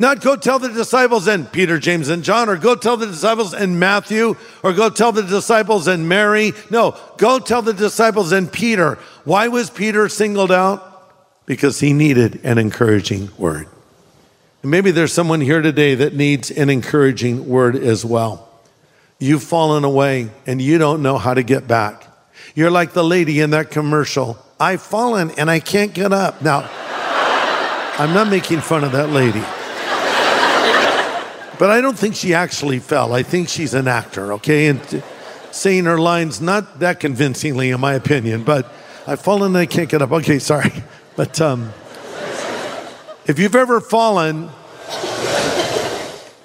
Not 0.00 0.20
go 0.20 0.36
tell 0.36 0.58
the 0.58 0.68
disciples 0.68 1.26
and 1.26 1.50
Peter, 1.50 1.78
James, 1.78 2.08
and 2.08 2.22
John, 2.22 2.48
or 2.48 2.56
go 2.56 2.76
tell 2.76 2.96
the 2.96 3.06
disciples 3.06 3.52
and 3.52 3.80
Matthew, 3.80 4.36
or 4.62 4.72
go 4.72 4.90
tell 4.90 5.10
the 5.10 5.22
disciples 5.22 5.88
and 5.88 6.08
Mary. 6.08 6.52
No, 6.70 6.96
go 7.16 7.40
tell 7.40 7.62
the 7.62 7.72
disciples 7.72 8.30
and 8.30 8.50
Peter. 8.50 8.96
Why 9.24 9.48
was 9.48 9.70
Peter 9.70 10.08
singled 10.08 10.52
out? 10.52 10.84
Because 11.46 11.80
he 11.80 11.92
needed 11.92 12.40
an 12.44 12.58
encouraging 12.58 13.30
word. 13.38 13.66
And 14.62 14.70
maybe 14.70 14.90
there's 14.90 15.12
someone 15.12 15.40
here 15.40 15.62
today 15.62 15.94
that 15.94 16.14
needs 16.14 16.50
an 16.50 16.70
encouraging 16.70 17.48
word 17.48 17.76
as 17.76 18.04
well. 18.04 18.48
You've 19.18 19.42
fallen 19.42 19.84
away 19.84 20.30
and 20.46 20.60
you 20.60 20.78
don't 20.78 21.02
know 21.02 21.18
how 21.18 21.34
to 21.34 21.42
get 21.42 21.66
back. 21.66 22.06
You're 22.54 22.70
like 22.70 22.92
the 22.92 23.04
lady 23.04 23.40
in 23.40 23.50
that 23.50 23.70
commercial. 23.70 24.38
I've 24.58 24.82
fallen 24.82 25.30
and 25.32 25.50
I 25.50 25.60
can't 25.60 25.92
get 25.92 26.12
up. 26.12 26.42
Now, 26.42 26.68
I'm 27.98 28.14
not 28.14 28.28
making 28.28 28.60
fun 28.60 28.84
of 28.84 28.92
that 28.92 29.10
lady. 29.10 29.44
But 31.58 31.70
I 31.70 31.80
don't 31.80 31.98
think 31.98 32.14
she 32.14 32.34
actually 32.34 32.78
fell. 32.78 33.12
I 33.12 33.24
think 33.24 33.48
she's 33.48 33.74
an 33.74 33.88
actor, 33.88 34.32
okay? 34.34 34.68
And 34.68 34.82
t- 34.88 35.02
saying 35.50 35.86
her 35.86 35.98
lines 35.98 36.40
not 36.40 36.78
that 36.78 37.00
convincingly, 37.00 37.70
in 37.70 37.80
my 37.80 37.94
opinion, 37.94 38.44
but 38.44 38.72
I've 39.08 39.20
fallen 39.20 39.48
and 39.48 39.56
I 39.56 39.66
can't 39.66 39.88
get 39.88 40.00
up. 40.00 40.12
Okay, 40.12 40.38
sorry. 40.38 40.72
But 41.16 41.40
um, 41.40 41.72
if 43.28 43.38
you've 43.38 43.54
ever 43.54 43.78
fallen, 43.78 44.48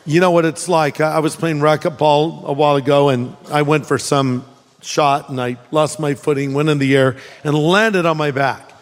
you 0.05 0.19
know 0.19 0.31
what 0.31 0.43
it's 0.43 0.67
like. 0.67 0.99
I 0.99 1.19
was 1.19 1.33
playing 1.33 1.59
racquetball 1.59 2.43
a 2.43 2.51
while 2.51 2.75
ago 2.75 3.07
and 3.07 3.37
I 3.49 3.61
went 3.61 3.85
for 3.85 3.97
some 3.97 4.45
shot 4.81 5.29
and 5.29 5.39
I 5.39 5.57
lost 5.71 5.97
my 5.97 6.13
footing, 6.13 6.53
went 6.53 6.67
in 6.67 6.79
the 6.79 6.93
air, 6.95 7.15
and 7.45 7.55
landed 7.55 8.05
on 8.05 8.17
my 8.17 8.31
back. 8.31 8.73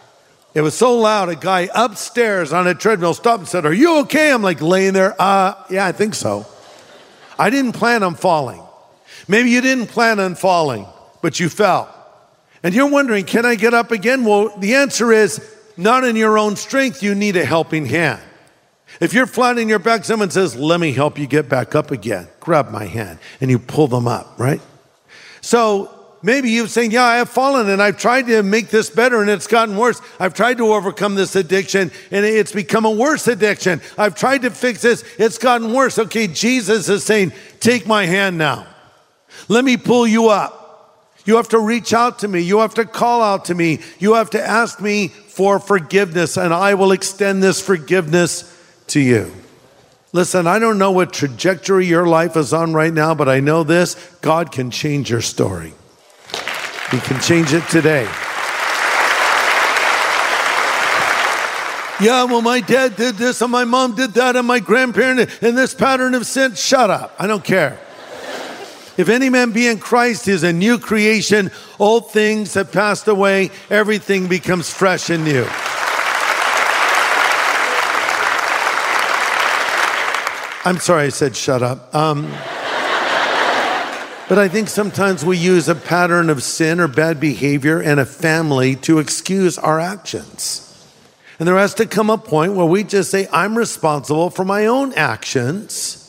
It 0.52 0.62
was 0.62 0.76
so 0.76 0.98
loud, 0.98 1.28
a 1.28 1.36
guy 1.36 1.68
upstairs 1.72 2.52
on 2.52 2.66
a 2.66 2.74
treadmill 2.74 3.14
stopped 3.14 3.38
and 3.38 3.48
said, 3.48 3.64
Are 3.64 3.72
you 3.72 4.00
okay? 4.00 4.32
I'm 4.32 4.42
like 4.42 4.60
laying 4.60 4.94
there, 4.94 5.14
uh, 5.18 5.54
yeah, 5.70 5.86
I 5.86 5.92
think 5.92 6.14
so. 6.14 6.44
I 7.38 7.50
didn't 7.50 7.72
plan 7.72 8.02
on 8.02 8.16
falling. 8.16 8.62
Maybe 9.28 9.50
you 9.50 9.60
didn't 9.60 9.86
plan 9.86 10.18
on 10.18 10.34
falling, 10.34 10.86
but 11.22 11.38
you 11.38 11.48
fell. 11.48 11.88
And 12.64 12.74
you're 12.74 12.90
wondering, 12.90 13.24
can 13.24 13.46
I 13.46 13.54
get 13.54 13.74
up 13.74 13.92
again? 13.92 14.24
Well, 14.24 14.56
the 14.58 14.74
answer 14.74 15.12
is 15.12 15.40
not 15.76 16.04
in 16.04 16.16
your 16.16 16.38
own 16.38 16.56
strength. 16.56 17.02
You 17.02 17.14
need 17.14 17.36
a 17.36 17.44
helping 17.44 17.86
hand. 17.86 18.20
If 19.00 19.14
you're 19.14 19.26
flat 19.26 19.58
on 19.58 19.68
your 19.68 19.78
back, 19.78 20.04
someone 20.04 20.30
says, 20.30 20.56
Let 20.56 20.80
me 20.80 20.92
help 20.92 21.18
you 21.18 21.26
get 21.26 21.48
back 21.48 21.74
up 21.74 21.90
again. 21.90 22.28
Grab 22.40 22.70
my 22.70 22.84
hand, 22.84 23.18
and 23.40 23.50
you 23.50 23.58
pull 23.58 23.88
them 23.88 24.06
up, 24.06 24.34
right? 24.38 24.60
So 25.40 25.90
maybe 26.22 26.50
you're 26.50 26.68
saying, 26.68 26.92
Yeah, 26.92 27.04
I 27.04 27.16
have 27.16 27.28
fallen 27.28 27.68
and 27.68 27.82
I've 27.82 27.98
tried 27.98 28.26
to 28.28 28.42
make 28.42 28.68
this 28.68 28.90
better 28.90 29.20
and 29.20 29.30
it's 29.30 29.46
gotten 29.46 29.76
worse. 29.76 30.00
I've 30.18 30.34
tried 30.34 30.58
to 30.58 30.72
overcome 30.72 31.14
this 31.14 31.36
addiction 31.36 31.90
and 32.10 32.24
it's 32.24 32.52
become 32.52 32.84
a 32.84 32.90
worse 32.90 33.26
addiction. 33.28 33.80
I've 33.98 34.14
tried 34.14 34.42
to 34.42 34.50
fix 34.50 34.82
this, 34.82 35.04
it's 35.18 35.38
gotten 35.38 35.72
worse. 35.72 35.98
Okay, 35.98 36.28
Jesus 36.28 36.88
is 36.88 37.04
saying, 37.04 37.32
Take 37.60 37.86
my 37.86 38.06
hand 38.06 38.38
now. 38.38 38.66
Let 39.48 39.64
me 39.64 39.76
pull 39.76 40.06
you 40.06 40.28
up. 40.28 40.60
You 41.24 41.36
have 41.36 41.48
to 41.50 41.58
reach 41.58 41.92
out 41.92 42.20
to 42.20 42.28
me. 42.28 42.40
You 42.40 42.58
have 42.58 42.74
to 42.74 42.84
call 42.84 43.22
out 43.22 43.44
to 43.46 43.54
me. 43.54 43.80
You 43.98 44.14
have 44.14 44.30
to 44.30 44.42
ask 44.42 44.80
me 44.80 45.12
for 45.32 45.58
forgiveness, 45.58 46.36
and 46.36 46.52
I 46.52 46.74
will 46.74 46.92
extend 46.92 47.42
this 47.42 47.58
forgiveness 47.58 48.54
to 48.88 49.00
you. 49.00 49.32
Listen, 50.12 50.46
I 50.46 50.58
don't 50.58 50.76
know 50.76 50.90
what 50.90 51.14
trajectory 51.14 51.86
your 51.86 52.06
life 52.06 52.36
is 52.36 52.52
on 52.52 52.74
right 52.74 52.92
now, 52.92 53.14
but 53.14 53.30
I 53.30 53.40
know 53.40 53.64
this 53.64 53.94
God 54.20 54.52
can 54.52 54.70
change 54.70 55.08
your 55.10 55.22
story. 55.22 55.72
He 56.90 56.98
can 56.98 57.18
change 57.22 57.54
it 57.54 57.66
today. 57.70 58.02
Yeah, 61.98 62.24
well, 62.24 62.42
my 62.42 62.60
dad 62.60 62.96
did 62.96 63.14
this, 63.14 63.40
and 63.40 63.50
my 63.50 63.64
mom 63.64 63.94
did 63.94 64.10
that, 64.14 64.36
and 64.36 64.46
my 64.46 64.58
grandparent, 64.58 65.30
and 65.42 65.56
this 65.56 65.72
pattern 65.72 66.14
of 66.14 66.26
sin. 66.26 66.56
Shut 66.56 66.90
up. 66.90 67.14
I 67.18 67.26
don't 67.26 67.44
care. 67.44 67.80
If 68.96 69.08
any 69.08 69.30
man 69.30 69.52
be 69.52 69.66
in 69.66 69.78
Christ, 69.78 70.26
he 70.26 70.32
is 70.32 70.42
a 70.42 70.52
new 70.52 70.78
creation. 70.78 71.50
Old 71.78 72.10
things 72.10 72.54
have 72.54 72.70
passed 72.70 73.08
away, 73.08 73.50
everything 73.70 74.28
becomes 74.28 74.72
fresh 74.72 75.08
and 75.08 75.24
new. 75.24 75.46
I'm 80.64 80.78
sorry 80.78 81.06
I 81.06 81.08
said 81.08 81.34
shut 81.34 81.62
up. 81.62 81.92
Um, 81.94 82.30
but 84.28 84.38
I 84.38 84.48
think 84.48 84.68
sometimes 84.68 85.24
we 85.24 85.36
use 85.36 85.68
a 85.68 85.74
pattern 85.74 86.30
of 86.30 86.42
sin 86.42 86.78
or 86.78 86.86
bad 86.86 87.18
behavior 87.18 87.82
in 87.82 87.98
a 87.98 88.06
family 88.06 88.76
to 88.76 88.98
excuse 88.98 89.58
our 89.58 89.80
actions. 89.80 90.68
And 91.38 91.48
there 91.48 91.58
has 91.58 91.74
to 91.74 91.86
come 91.86 92.10
a 92.10 92.16
point 92.16 92.54
where 92.54 92.66
we 92.66 92.84
just 92.84 93.10
say, 93.10 93.26
I'm 93.32 93.58
responsible 93.58 94.30
for 94.30 94.44
my 94.44 94.66
own 94.66 94.92
actions. 94.94 96.01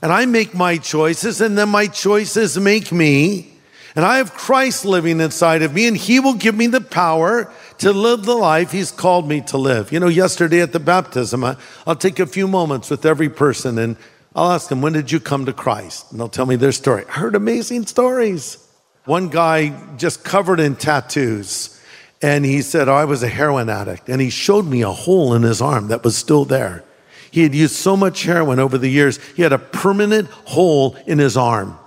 And 0.00 0.12
I 0.12 0.26
make 0.26 0.54
my 0.54 0.78
choices, 0.78 1.40
and 1.40 1.58
then 1.58 1.68
my 1.68 1.86
choices 1.86 2.58
make 2.58 2.92
me. 2.92 3.52
And 3.96 4.04
I 4.04 4.18
have 4.18 4.34
Christ 4.34 4.84
living 4.84 5.20
inside 5.20 5.62
of 5.62 5.74
me, 5.74 5.88
and 5.88 5.96
He 5.96 6.20
will 6.20 6.34
give 6.34 6.54
me 6.54 6.68
the 6.68 6.80
power 6.80 7.52
to 7.78 7.92
live 7.92 8.24
the 8.24 8.34
life 8.34 8.70
He's 8.70 8.92
called 8.92 9.28
me 9.28 9.40
to 9.42 9.58
live. 9.58 9.90
You 9.92 10.00
know, 10.00 10.08
yesterday 10.08 10.60
at 10.60 10.72
the 10.72 10.80
baptism, 10.80 11.42
I, 11.42 11.56
will 11.86 11.96
take 11.96 12.20
a 12.20 12.26
few 12.26 12.46
moments 12.46 12.90
with 12.90 13.04
every 13.04 13.28
person 13.28 13.78
and 13.78 13.96
I'll 14.36 14.52
ask 14.52 14.68
them, 14.68 14.82
When 14.82 14.92
did 14.92 15.10
you 15.10 15.18
come 15.18 15.46
to 15.46 15.52
Christ? 15.52 16.12
And 16.12 16.20
they'll 16.20 16.28
tell 16.28 16.46
me 16.46 16.56
their 16.56 16.72
story. 16.72 17.04
I 17.08 17.12
heard 17.12 17.34
amazing 17.34 17.86
stories. 17.86 18.64
One 19.04 19.30
guy 19.30 19.74
just 19.96 20.22
covered 20.22 20.60
in 20.60 20.76
tattoos. 20.76 21.74
And 22.20 22.44
he 22.44 22.62
said, 22.62 22.88
oh, 22.88 22.94
I 22.94 23.04
was 23.04 23.22
a 23.22 23.28
heroin 23.28 23.68
addict. 23.68 24.08
And 24.08 24.20
he 24.20 24.28
showed 24.28 24.66
me 24.66 24.82
a 24.82 24.90
hole 24.90 25.34
in 25.34 25.42
his 25.42 25.62
arm 25.62 25.88
that 25.88 26.04
was 26.04 26.16
still 26.16 26.44
there. 26.44 26.84
He 27.30 27.42
had 27.42 27.54
used 27.54 27.74
so 27.74 27.96
much 27.96 28.22
heroin 28.22 28.58
over 28.58 28.78
the 28.78 28.88
years, 28.88 29.18
he 29.34 29.42
had 29.42 29.52
a 29.52 29.58
permanent 29.58 30.28
hole 30.28 30.96
in 31.06 31.18
his 31.18 31.36
arm. 31.36 31.78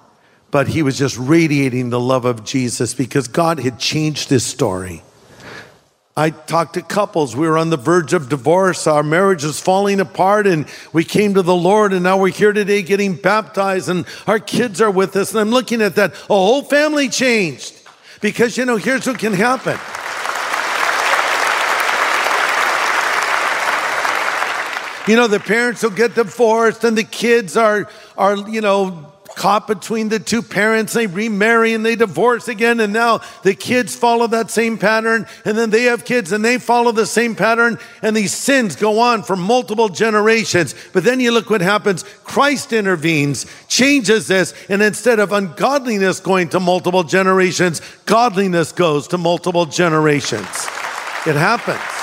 But 0.52 0.68
he 0.68 0.84
was 0.84 0.98
just 0.98 1.18
radiating 1.18 1.90
the 1.90 2.00
love 2.00 2.26
of 2.26 2.44
Jesus 2.44 2.94
because 2.94 3.28
God 3.28 3.60
had 3.60 3.80
changed 3.80 4.30
his 4.30 4.46
story. 4.46 5.02
I 6.16 6.32
talked 6.32 6.74
to 6.74 6.82
couples. 6.82 7.38
We 7.38 7.48
were 7.48 7.58
on 7.58 7.70
the 7.70 7.78
verge 7.78 8.12
of 8.12 8.28
divorce. 8.28 8.86
Our 8.86 9.02
marriage 9.02 9.46
was 9.46 9.62
falling 9.62 10.02
apart, 10.02 10.46
and 10.46 10.68
we 10.92 11.06
came 11.06 11.36
to 11.36 11.42
the 11.42 11.56
Lord, 11.56 11.94
and 11.94 12.04
now 12.04 12.18
we're 12.18 12.32
here 12.32 12.52
today 12.52 12.82
getting 12.82 13.16
baptized, 13.16 13.88
and 13.88 14.06
our 14.28 14.40
kids 14.40 14.82
are 14.82 14.92
with 14.92 15.16
us. 15.16 15.32
And 15.32 15.40
I'm 15.40 15.52
looking 15.52 15.82
at 15.82 15.96
that. 15.96 16.12
A 16.14 16.36
whole 16.36 16.64
family 16.64 17.08
changed 17.08 17.82
Because, 18.22 18.56
you 18.56 18.66
know, 18.66 18.78
here's 18.78 19.08
what 19.08 19.18
can 19.18 19.34
happen. 19.34 19.80
You 25.08 25.16
know, 25.16 25.28
the 25.28 25.40
parents 25.40 25.82
will 25.84 25.90
get 25.90 26.16
divorced 26.16 26.84
and 26.84 26.98
the 26.98 27.04
kids 27.04 27.58
are, 27.58 27.90
are, 28.18 28.38
you 28.50 28.62
know, 28.62 29.12
caught 29.36 29.68
between 29.68 30.10
the 30.10 30.20
two 30.20 30.42
parents. 30.42 30.94
They 30.94 31.08
remarry 31.08 31.74
and 31.74 31.86
they 31.86 31.96
divorce 31.96 32.48
again. 32.48 32.80
And 32.80 32.94
now 32.94 33.22
the 33.44 33.56
kids 33.56 33.96
follow 33.96 34.28
that 34.28 34.52
same 34.52 34.78
pattern. 34.78 35.26
And 35.46 35.58
then 35.58 35.70
they 35.70 35.84
have 35.84 36.06
kids 36.06 36.32
and 36.32 36.44
they 36.44 36.58
follow 36.58 36.92
the 36.92 37.06
same 37.06 37.36
pattern. 37.36 37.80
And 38.02 38.16
these 38.16 38.34
sins 38.34 38.76
go 38.76 39.00
on 39.00 39.24
for 39.24 39.36
multiple 39.36 39.90
generations. 39.90 40.76
But 40.94 41.04
then 41.04 41.20
you 41.20 41.32
look 41.32 41.50
what 41.50 41.62
happens. 41.62 42.04
Christ 42.24 42.74
intervenes, 42.74 43.46
changes 43.68 44.28
this. 44.28 44.54
And 44.70 44.82
instead 44.82 45.20
of 45.20 45.32
ungodliness 45.32 46.20
going 46.20 46.50
to 46.50 46.60
multiple 46.60 47.04
generations, 47.04 47.82
godliness 48.06 48.72
goes 48.72 49.08
to 49.10 49.18
multiple 49.18 49.66
generations. 49.66 50.68
It 51.26 51.36
happens. 51.36 52.01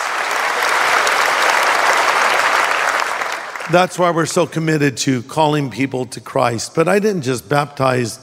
That's 3.71 3.99
why 3.99 4.11
we're 4.11 4.25
so 4.25 4.47
committed 4.47 4.97
to 4.99 5.23
calling 5.25 5.71
people 5.71 6.07
to 6.07 6.21
Christ. 6.21 6.75
But 6.75 6.89
I 6.89 6.99
didn't 7.01 7.23
just 7.23 7.51
baptize 7.51 8.19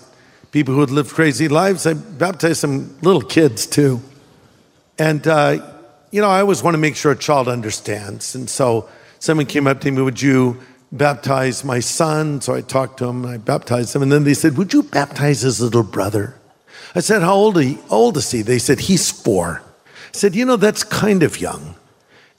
people 0.52 0.74
who 0.74 0.80
had 0.80 0.90
lived 0.90 1.12
crazy 1.12 1.48
lives, 1.48 1.86
I 1.86 1.94
baptized 1.94 2.62
some 2.62 2.98
little 3.02 3.22
kids 3.22 3.68
too. 3.68 4.02
And, 4.98 5.28
uh, 5.28 5.72
you 6.12 6.22
know, 6.22 6.30
I 6.30 6.40
always 6.40 6.64
want 6.64 6.74
to 6.74 6.80
make 6.80 6.96
sure 6.96 7.12
a 7.12 7.16
child 7.18 7.48
understands. 7.48 8.34
And 8.34 8.50
so 8.50 8.90
someone 9.20 9.46
came 9.46 9.68
up 9.68 9.82
to 9.82 9.92
me, 9.92 10.02
Would 10.02 10.22
you 10.22 10.58
baptize 10.92 11.64
my 11.64 11.80
son? 11.80 12.42
So 12.42 12.56
I 12.56 12.62
talked 12.62 12.98
to 13.00 13.06
him 13.06 13.26
I 13.26 13.38
baptized 13.38 13.96
him. 13.96 14.02
And 14.02 14.12
then 14.12 14.24
they 14.24 14.34
said, 14.34 14.58
Would 14.58 14.74
you 14.74 14.82
baptize 14.82 15.42
his 15.42 15.62
little 15.62 15.84
brother? 15.84 16.36
I 16.96 17.02
said, 17.02 17.22
How 17.22 17.36
old, 17.36 17.62
he, 17.62 17.78
old 17.90 18.18
is 18.18 18.32
he? 18.32 18.42
They 18.42 18.58
said, 18.58 18.80
He's 18.80 19.12
four. 19.12 19.62
I 19.86 20.18
said, 20.18 20.34
You 20.34 20.46
know, 20.46 20.56
that's 20.56 20.84
kind 20.84 21.22
of 21.22 21.40
young. 21.40 21.76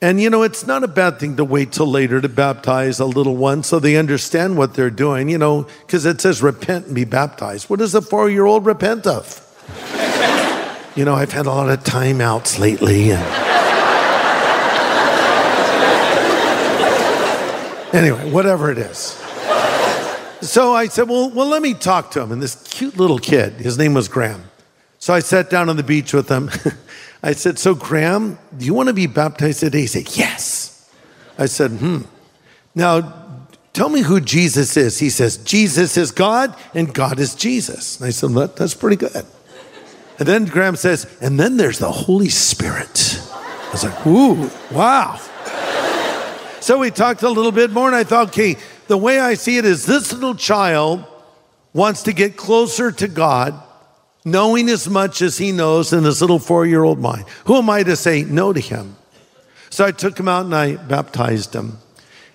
And 0.03 0.21
you 0.21 0.29
know, 0.29 0.43
it's 0.43 0.67
not 0.67 0.85
a 0.85 0.89
bad 0.89 1.19
thing 1.19 1.37
to 1.37 1.45
wait 1.45 1.73
till 1.73 1.87
later 1.87 2.21
to 2.21 2.29
baptize 2.29 3.01
a 3.01 3.07
little 3.07 3.35
one 3.35 3.63
so 3.63 3.79
they 3.79 3.97
understand 3.97 4.59
what 4.59 4.75
they're 4.75 4.91
doing, 4.91 5.31
you 5.31 5.39
know, 5.39 5.67
because 5.87 6.05
it 6.05 6.21
says 6.21 6.43
repent 6.43 6.87
and 6.87 6.95
be 6.95 7.05
baptized. 7.05 7.71
What 7.71 7.79
does 7.79 7.95
a 7.95 8.03
four 8.03 8.29
year 8.29 8.45
old 8.45 8.67
repent 8.67 9.07
of? 9.07 9.43
you 10.95 11.05
know, 11.05 11.15
I've 11.15 11.33
had 11.33 11.47
a 11.47 11.51
lot 11.51 11.71
of 11.71 11.83
timeouts 11.83 12.59
lately. 12.59 13.13
And... 13.13 13.25
anyway, 17.95 18.31
whatever 18.31 18.71
it 18.71 18.79
is. 18.79 19.23
So 20.43 20.75
I 20.75 20.89
said, 20.89 21.09
well, 21.09 21.31
well, 21.31 21.47
let 21.47 21.63
me 21.63 21.73
talk 21.73 22.11
to 22.13 22.21
him. 22.21 22.33
And 22.33 22.43
this 22.43 22.63
cute 22.69 22.99
little 22.99 23.19
kid, 23.19 23.55
his 23.55 23.79
name 23.79 23.95
was 23.95 24.09
Graham. 24.09 24.45
So 24.99 25.15
I 25.15 25.21
sat 25.21 25.49
down 25.49 25.71
on 25.71 25.77
the 25.77 25.83
beach 25.83 26.13
with 26.13 26.29
him. 26.29 26.51
I 27.27 27.33
said, 27.33 27.59
So, 27.59 27.75
Graham, 27.75 28.39
do 28.57 28.65
you 28.65 28.73
want 28.73 28.87
to 28.87 28.93
be 28.93 29.09
baptized 29.09 29.59
today? 29.59 29.81
He 29.81 29.87
said, 29.89 30.17
Yes. 30.17 30.89
I 31.37 31.47
said, 31.47 31.73
Hmm. 31.73 32.03
Now, 32.73 33.15
tell 33.73 33.89
me 33.89 34.03
who 34.03 34.21
Jesus 34.21 34.77
is. 34.77 35.01
He 35.01 35.11
says, 35.11 35.37
Jesus 35.39 35.97
is 35.97 36.13
God 36.13 36.57
and 36.73 36.95
God 36.95 37.19
is 37.19 37.35
Jesus. 37.35 37.99
And 37.99 38.07
I 38.07 38.11
said, 38.11 38.31
well, 38.31 38.47
That's 38.47 38.75
pretty 38.75 38.95
good. 38.95 39.27
And 40.21 40.29
then 40.29 40.45
Graham 40.45 40.77
says, 40.77 41.05
And 41.21 41.39
then 41.39 41.57
there's 41.57 41.81
the 41.81 41.91
Holy 41.91 42.29
Spirit. 42.29 43.21
I 43.33 43.71
was 43.73 43.83
like, 43.83 44.07
Ooh, 44.07 44.49
wow. 44.71 45.21
So 46.61 46.79
we 46.79 46.93
talked 46.93 47.25
a 47.25 47.29
little 47.29 47.53
bit 47.53 47.73
more, 47.73 47.89
and 47.89 47.97
I 47.97 48.05
thought, 48.05 48.29
okay, 48.29 48.57
the 48.87 48.97
way 48.97 49.19
I 49.19 49.35
see 49.35 49.59
it 49.59 49.65
is 49.65 49.85
this 49.85 50.13
little 50.13 50.37
child 50.37 51.05
wants 51.73 52.05
to 52.05 52.13
get 52.13 52.37
closer 52.37 52.93
to 52.93 53.09
God 53.09 53.61
knowing 54.27 54.69
as 54.69 54.91
much 54.91 55.23
as 55.23 55.39
he 55.39 55.53
knows 55.53 55.93
in 55.93 56.03
his 56.03 56.21
little 56.21 56.41
four 56.41 56.67
year 56.67 56.83
old 56.83 56.99
mind. 56.99 57.25
Who 57.45 57.57
am 57.57 57.71
I 57.71 57.85
to 57.85 57.97
say 57.97 58.25
no 58.25 58.53
to 58.53 58.61
him? 58.61 58.97
So 59.71 59.87
I 59.87 59.93
took 59.93 60.19
him 60.19 60.29
out 60.29 60.45
and 60.45 60.55
I 60.55 60.77
baptized 60.77 61.55
him. 61.55 61.79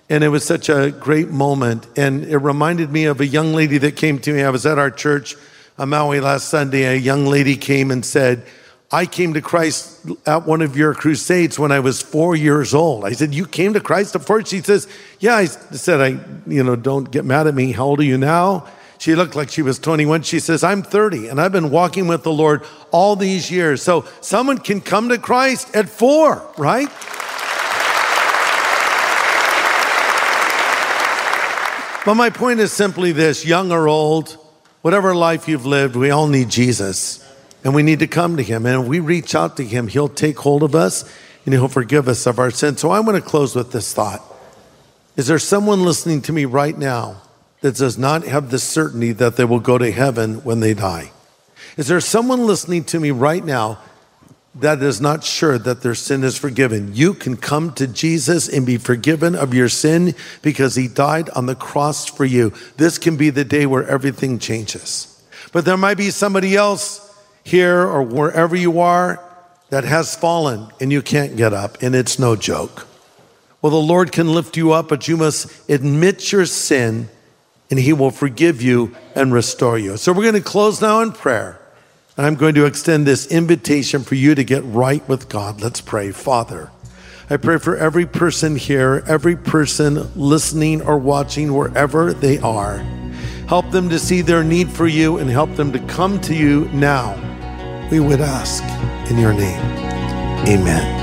And 0.08 0.24
it 0.24 0.28
was 0.28 0.44
such 0.44 0.68
a 0.68 0.90
great 0.90 1.28
moment. 1.28 1.86
And 1.96 2.24
it 2.24 2.38
reminded 2.38 2.90
me 2.90 3.04
of 3.04 3.20
a 3.20 3.26
young 3.26 3.52
lady 3.52 3.78
that 3.78 3.96
came 3.96 4.18
to 4.20 4.32
me. 4.32 4.42
I 4.42 4.50
was 4.50 4.66
at 4.66 4.78
our 4.78 4.90
church 4.90 5.36
on 5.78 5.90
Maui 5.90 6.20
last 6.20 6.48
Sunday. 6.48 6.84
A 6.84 6.94
young 6.94 7.26
lady 7.26 7.56
came 7.56 7.90
and 7.90 8.04
said, 8.04 8.44
I 8.90 9.06
came 9.06 9.34
to 9.34 9.40
Christ 9.40 10.06
at 10.26 10.46
one 10.46 10.60
of 10.60 10.76
your 10.76 10.94
crusades 10.94 11.58
when 11.58 11.72
I 11.72 11.80
was 11.80 12.02
four 12.02 12.36
years 12.36 12.74
old. 12.74 13.04
I 13.04 13.12
said, 13.12 13.34
You 13.34 13.46
came 13.46 13.72
to 13.74 13.80
Christ 13.80 14.14
at 14.14 14.24
four? 14.24 14.44
She 14.44 14.60
says, 14.60 14.86
Yeah. 15.18 15.36
I 15.36 15.46
said, 15.46 16.00
I, 16.00 16.20
you 16.46 16.62
know, 16.62 16.76
don't 16.76 17.10
get 17.10 17.24
mad 17.24 17.46
at 17.46 17.54
me. 17.54 17.72
How 17.72 17.84
old 17.84 18.00
are 18.00 18.04
you 18.04 18.18
now? 18.18 18.66
She 19.02 19.16
looked 19.16 19.34
like 19.34 19.50
she 19.50 19.62
was 19.62 19.80
21. 19.80 20.22
She 20.22 20.38
says, 20.38 20.62
I'm 20.62 20.80
30 20.84 21.26
and 21.26 21.40
I've 21.40 21.50
been 21.50 21.70
walking 21.70 22.06
with 22.06 22.22
the 22.22 22.30
Lord 22.30 22.62
all 22.92 23.16
these 23.16 23.50
years. 23.50 23.82
So 23.82 24.04
someone 24.20 24.58
can 24.58 24.80
come 24.80 25.08
to 25.08 25.18
Christ 25.18 25.74
at 25.74 25.88
four, 25.88 26.40
right? 26.56 26.86
But 32.06 32.14
my 32.14 32.30
point 32.30 32.60
is 32.60 32.72
simply 32.72 33.10
this 33.10 33.44
young 33.44 33.72
or 33.72 33.88
old, 33.88 34.38
whatever 34.82 35.16
life 35.16 35.48
you've 35.48 35.66
lived, 35.66 35.96
we 35.96 36.10
all 36.10 36.28
need 36.28 36.48
Jesus. 36.48 37.28
And 37.64 37.74
we 37.74 37.82
need 37.82 37.98
to 37.98 38.06
come 38.06 38.36
to 38.36 38.42
him. 38.44 38.66
And 38.66 38.84
if 38.84 38.88
we 38.88 39.00
reach 39.00 39.34
out 39.34 39.56
to 39.56 39.64
him, 39.64 39.88
he'll 39.88 40.08
take 40.08 40.38
hold 40.38 40.62
of 40.62 40.76
us 40.76 41.02
and 41.44 41.52
he'll 41.52 41.66
forgive 41.66 42.06
us 42.06 42.24
of 42.24 42.38
our 42.38 42.52
sins. 42.52 42.78
So 42.78 42.92
I 42.92 43.00
want 43.00 43.16
to 43.16 43.28
close 43.28 43.56
with 43.56 43.72
this 43.72 43.92
thought. 43.92 44.22
Is 45.16 45.26
there 45.26 45.40
someone 45.40 45.82
listening 45.82 46.22
to 46.22 46.32
me 46.32 46.44
right 46.44 46.78
now 46.78 47.20
that 47.62 47.76
does 47.76 47.96
not 47.96 48.24
have 48.24 48.50
the 48.50 48.58
certainty 48.58 49.12
that 49.12 49.36
they 49.36 49.44
will 49.44 49.60
go 49.60 49.78
to 49.78 49.90
heaven 49.90 50.44
when 50.44 50.60
they 50.60 50.74
die? 50.74 51.10
Is 51.76 51.88
there 51.88 52.00
someone 52.00 52.46
listening 52.46 52.84
to 52.84 53.00
me 53.00 53.10
right 53.10 53.44
now 53.44 53.78
that 54.56 54.82
is 54.82 55.00
not 55.00 55.24
sure 55.24 55.56
that 55.56 55.80
their 55.80 55.94
sin 55.94 56.22
is 56.22 56.36
forgiven? 56.36 56.94
You 56.94 57.14
can 57.14 57.36
come 57.36 57.72
to 57.74 57.86
Jesus 57.86 58.48
and 58.48 58.66
be 58.66 58.76
forgiven 58.76 59.34
of 59.34 59.54
your 59.54 59.70
sin 59.70 60.14
because 60.42 60.74
he 60.74 60.88
died 60.88 61.30
on 61.30 61.46
the 61.46 61.54
cross 61.54 62.06
for 62.06 62.26
you. 62.26 62.52
This 62.76 62.98
can 62.98 63.16
be 63.16 63.30
the 63.30 63.44
day 63.44 63.64
where 63.64 63.86
everything 63.86 64.38
changes. 64.38 65.08
But 65.52 65.64
there 65.64 65.78
might 65.78 65.96
be 65.96 66.10
somebody 66.10 66.56
else 66.56 66.98
here 67.44 67.80
or 67.80 68.02
wherever 68.02 68.54
you 68.54 68.80
are 68.80 69.22
that 69.70 69.84
has 69.84 70.14
fallen 70.14 70.66
and 70.80 70.92
you 70.92 71.00
can't 71.00 71.36
get 71.36 71.54
up, 71.54 71.82
and 71.82 71.94
it's 71.94 72.18
no 72.18 72.36
joke. 72.36 72.86
Well, 73.62 73.70
the 73.70 73.76
Lord 73.76 74.12
can 74.12 74.34
lift 74.34 74.56
you 74.56 74.72
up, 74.72 74.88
but 74.88 75.08
you 75.08 75.16
must 75.16 75.70
admit 75.70 76.32
your 76.32 76.44
sin 76.44 77.08
and 77.72 77.80
He 77.80 77.94
will 77.94 78.10
forgive 78.10 78.60
you 78.60 78.94
and 79.14 79.32
restore 79.32 79.78
you. 79.78 79.96
So 79.96 80.12
we're 80.12 80.24
going 80.24 80.34
to 80.34 80.42
close 80.42 80.82
now 80.82 81.00
in 81.00 81.10
prayer. 81.10 81.58
And 82.18 82.26
I'm 82.26 82.34
going 82.34 82.54
to 82.56 82.66
extend 82.66 83.06
this 83.06 83.26
invitation 83.28 84.02
for 84.02 84.14
you 84.14 84.34
to 84.34 84.44
get 84.44 84.62
right 84.66 85.08
with 85.08 85.30
God. 85.30 85.62
Let's 85.62 85.80
pray. 85.80 86.12
Father, 86.12 86.70
I 87.30 87.38
pray 87.38 87.56
for 87.56 87.74
every 87.74 88.04
person 88.04 88.56
here, 88.56 89.02
every 89.08 89.36
person 89.36 90.12
listening 90.14 90.82
or 90.82 90.98
watching 90.98 91.54
wherever 91.54 92.12
they 92.12 92.36
are. 92.40 92.76
Help 93.48 93.70
them 93.70 93.88
to 93.88 93.98
see 93.98 94.20
their 94.20 94.44
need 94.44 94.70
for 94.70 94.86
you 94.86 95.16
and 95.16 95.30
help 95.30 95.56
them 95.56 95.72
to 95.72 95.78
come 95.86 96.20
to 96.20 96.34
you 96.34 96.66
now. 96.72 97.16
We 97.90 98.00
would 98.00 98.20
ask 98.20 98.62
in 99.10 99.16
your 99.16 99.32
name. 99.32 99.60
Amen. 100.46 101.01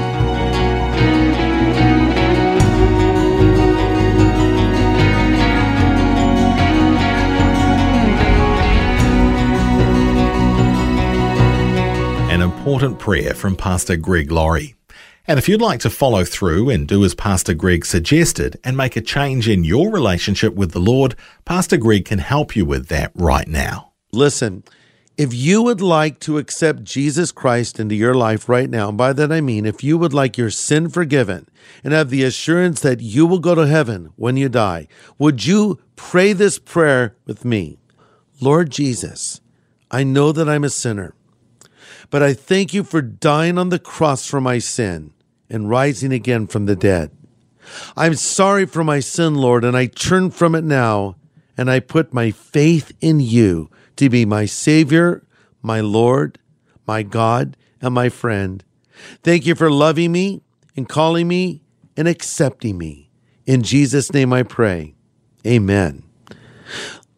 Important 12.70 13.00
prayer 13.00 13.34
from 13.34 13.56
Pastor 13.56 13.96
Greg 13.96 14.32
Laurie. 14.32 14.76
And 15.26 15.40
if 15.40 15.50
you'd 15.50 15.60
like 15.60 15.80
to 15.80 15.90
follow 15.90 16.24
through 16.24 16.70
and 16.70 16.88
do 16.88 17.04
as 17.04 17.16
Pastor 17.16 17.56
Greg 17.56 17.84
suggested 17.84 18.60
and 18.64 18.78
make 18.78 18.96
a 18.96 19.02
change 19.02 19.50
in 19.50 19.64
your 19.64 19.92
relationship 19.92 20.54
with 20.54 20.72
the 20.72 20.80
Lord, 20.80 21.16
Pastor 21.46 21.78
Greg 21.78 22.06
can 22.06 22.20
help 22.20 22.56
you 22.56 22.66
with 22.66 22.86
that 22.90 23.12
right 23.16 23.48
now. 23.48 23.94
Listen, 24.14 24.64
if 25.18 25.34
you 25.34 25.64
would 25.64 25.82
like 25.82 26.20
to 26.20 26.38
accept 26.38 26.84
Jesus 26.84 27.32
Christ 27.32 27.80
into 27.80 27.96
your 27.96 28.14
life 28.14 28.48
right 28.48 28.70
now, 28.70 28.90
and 28.90 28.98
by 29.00 29.14
that 29.14 29.32
I 29.32 29.42
mean 29.42 29.66
if 29.66 29.84
you 29.84 29.98
would 29.98 30.14
like 30.14 30.38
your 30.38 30.52
sin 30.52 30.90
forgiven 30.90 31.50
and 31.84 31.92
have 31.92 32.12
the 32.12 32.24
assurance 32.24 32.82
that 32.82 33.02
you 33.02 33.26
will 33.26 33.40
go 33.40 33.56
to 33.56 33.66
heaven 33.66 34.12
when 34.16 34.38
you 34.38 34.48
die, 34.48 34.88
would 35.18 35.44
you 35.44 35.80
pray 35.96 36.34
this 36.34 36.60
prayer 36.60 37.16
with 37.26 37.44
me? 37.44 37.80
Lord 38.40 38.70
Jesus, 38.70 39.42
I 39.90 40.04
know 40.04 40.32
that 40.32 40.48
I'm 40.48 40.64
a 40.64 40.70
sinner, 40.70 41.16
but 42.10 42.24
I 42.24 42.34
thank 42.34 42.74
you 42.74 42.84
for 42.84 43.02
dying 43.02 43.58
on 43.58 43.70
the 43.70 43.80
cross 43.80 44.26
for 44.26 44.42
my 44.42 44.60
sin 44.60 45.14
and 45.50 45.70
rising 45.70 46.12
again 46.12 46.48
from 46.48 46.66
the 46.66 46.76
dead. 46.76 47.12
I'm 47.96 48.16
sorry 48.16 48.66
for 48.66 48.84
my 48.84 49.00
sin, 49.00 49.36
Lord, 49.36 49.64
and 49.64 49.78
I 49.78 49.86
turn 49.86 50.32
from 50.32 50.56
it 50.56 50.64
now, 50.64 51.16
and 51.58 51.70
I 51.70 51.80
put 51.80 52.14
my 52.14 52.32
faith 52.32 52.92
in 53.02 53.20
you 53.20 53.70
to 53.98 54.10
be 54.10 54.26
my 54.26 54.46
Savior, 54.46 55.24
my 55.62 55.82
Lord, 55.82 56.40
my 56.88 57.04
God, 57.04 57.58
and 57.82 57.94
my 57.94 58.10
friend. 58.10 58.64
Thank 59.24 59.46
you 59.46 59.56
for 59.56 59.70
loving 59.70 60.12
me 60.12 60.42
and 60.76 60.88
calling 60.90 61.28
me 61.28 61.62
and 61.96 62.08
accepting 62.08 62.78
me. 62.78 63.10
In 63.46 63.62
Jesus' 63.62 64.14
name 64.14 64.34
I 64.34 64.44
pray. 64.44 64.96
Amen. 65.46 66.04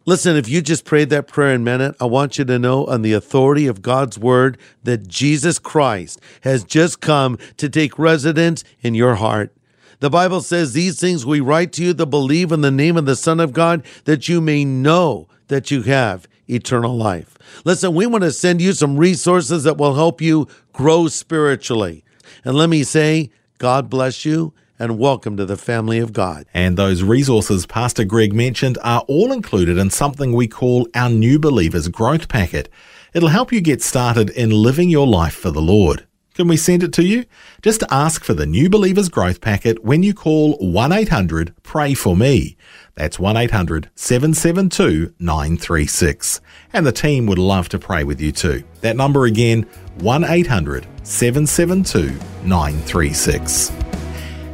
Listen, 0.06 0.36
if 0.36 0.50
you 0.50 0.64
just 0.64 0.84
prayed 0.84 1.12
that 1.12 1.28
prayer 1.28 1.54
in 1.54 1.64
minute, 1.64 1.96
I 2.00 2.06
want 2.06 2.40
you 2.40 2.46
to 2.46 2.58
know 2.58 2.86
on 2.88 3.04
the 3.04 3.14
authority 3.14 3.68
of 3.68 3.84
God's 3.84 4.18
word 4.18 4.58
that 4.84 5.08
Jesus 5.08 5.60
Christ 5.60 6.20
has 6.42 6.64
just 6.64 7.02
come 7.02 7.38
to 7.58 7.70
take 7.70 8.00
residence 8.00 8.64
in 8.82 8.96
your 8.96 9.16
heart. 9.16 9.54
The 10.00 10.10
Bible 10.10 10.42
says, 10.42 10.74
These 10.74 11.00
things 11.00 11.24
we 11.24 11.40
write 11.40 11.72
to 11.74 11.84
you 11.84 11.94
that 11.94 12.08
believe 12.08 12.52
in 12.52 12.62
the 12.62 12.72
name 12.72 12.98
of 12.98 13.06
the 13.06 13.16
Son 13.16 13.40
of 13.40 13.54
God, 13.54 13.86
that 14.06 14.28
you 14.28 14.42
may 14.42 14.66
know 14.66 15.28
that 15.50 15.70
you 15.70 15.84
have 15.84 16.28
eternal 16.48 16.98
life. 16.98 17.38
Listen, 17.64 17.94
we 17.94 18.08
want 18.08 18.24
to 18.24 18.32
send 18.32 18.60
you 18.60 18.74
some 18.74 18.98
resources 18.98 19.64
that 19.66 19.78
will 19.78 19.94
help 19.94 20.20
you 20.20 20.48
grow 20.74 21.08
spiritually. 21.10 22.04
And 22.44 22.56
let 22.56 22.70
me 22.70 22.84
say, 22.84 23.30
God 23.60 23.88
bless 23.88 24.26
you 24.26 24.52
and 24.82 24.98
welcome 24.98 25.38
to 25.38 25.46
the 25.46 25.56
family 25.56 26.00
of 26.00 26.12
God. 26.12 26.48
And 26.56 26.76
those 26.76 27.04
resources 27.04 27.68
Pastor 27.68 28.04
Greg 28.04 28.34
mentioned 28.34 28.80
are 28.84 29.02
all 29.08 29.32
included 29.32 29.78
in 29.78 29.92
something 29.92 30.34
we 30.34 30.48
call 30.48 30.88
our 30.96 31.08
New 31.08 31.38
Believers 31.38 31.88
Growth 31.88 32.28
Packet. 32.28 32.68
It'll 33.14 33.30
help 33.30 33.52
you 33.52 33.62
get 33.62 33.84
started 33.84 34.32
in 34.32 34.50
living 34.50 34.90
your 34.90 35.06
life 35.06 35.36
for 35.36 35.52
the 35.52 35.62
Lord. 35.62 36.08
Can 36.34 36.48
we 36.48 36.58
send 36.58 36.82
it 36.82 36.94
to 36.94 37.04
you? 37.04 37.26
Just 37.62 37.84
ask 37.92 38.24
for 38.24 38.34
the 38.34 38.48
New 38.48 38.72
Believers 38.72 39.08
Growth 39.08 39.40
Packet 39.40 39.84
when 39.84 40.02
you 40.02 40.16
call 40.16 40.54
1 40.54 40.92
800 40.92 41.54
Pray 41.62 41.94
For 41.94 42.16
Me. 42.16 42.58
That's 42.96 43.20
1 43.20 43.38
800 43.38 43.92
772 43.94 45.14
936. 45.20 46.42
And 46.74 46.88
the 46.88 46.92
team 46.92 47.28
would 47.28 47.38
love 47.38 47.70
to 47.70 47.78
pray 47.78 48.04
with 48.04 48.20
you 48.20 48.32
too. 48.32 48.64
That 48.80 48.98
number 48.98 49.26
again 49.26 49.68
1 50.00 50.24
800 50.24 50.88
772 51.04 52.18
936. 52.48 53.91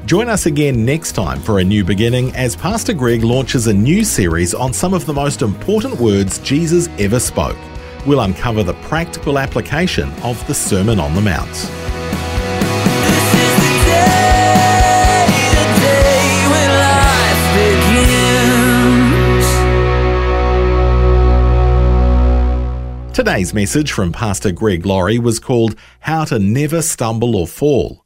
Join 0.07 0.29
us 0.29 0.45
again 0.45 0.85
next 0.85 1.11
time 1.11 1.41
for 1.41 1.59
a 1.59 1.63
new 1.65 1.83
beginning 1.83 2.33
as 2.33 2.55
Pastor 2.55 2.93
Greg 2.93 3.25
launches 3.25 3.67
a 3.67 3.73
new 3.73 4.05
series 4.05 4.53
on 4.53 4.71
some 4.71 4.93
of 4.93 5.05
the 5.05 5.11
most 5.11 5.41
important 5.41 5.99
words 5.99 6.39
Jesus 6.39 6.87
ever 6.97 7.19
spoke. 7.19 7.57
We'll 8.05 8.21
uncover 8.21 8.63
the 8.63 8.75
practical 8.75 9.37
application 9.37 10.09
of 10.23 10.47
the 10.47 10.53
Sermon 10.53 10.97
on 11.01 11.13
the 11.13 11.19
Mount. 11.19 11.51
This 11.51 11.67
is 13.33 13.55
the 13.59 13.83
day, 13.83 15.27
the 15.51 15.65
day 15.81 16.47
when 16.53 16.69
life 16.79 17.43
begins. 23.03 23.13
Today's 23.13 23.53
message 23.53 23.91
from 23.91 24.13
Pastor 24.13 24.53
Greg 24.53 24.85
Laurie 24.85 25.19
was 25.19 25.37
called 25.39 25.75
How 25.99 26.23
to 26.23 26.39
Never 26.39 26.81
Stumble 26.81 27.35
or 27.35 27.45
Fall. 27.45 28.05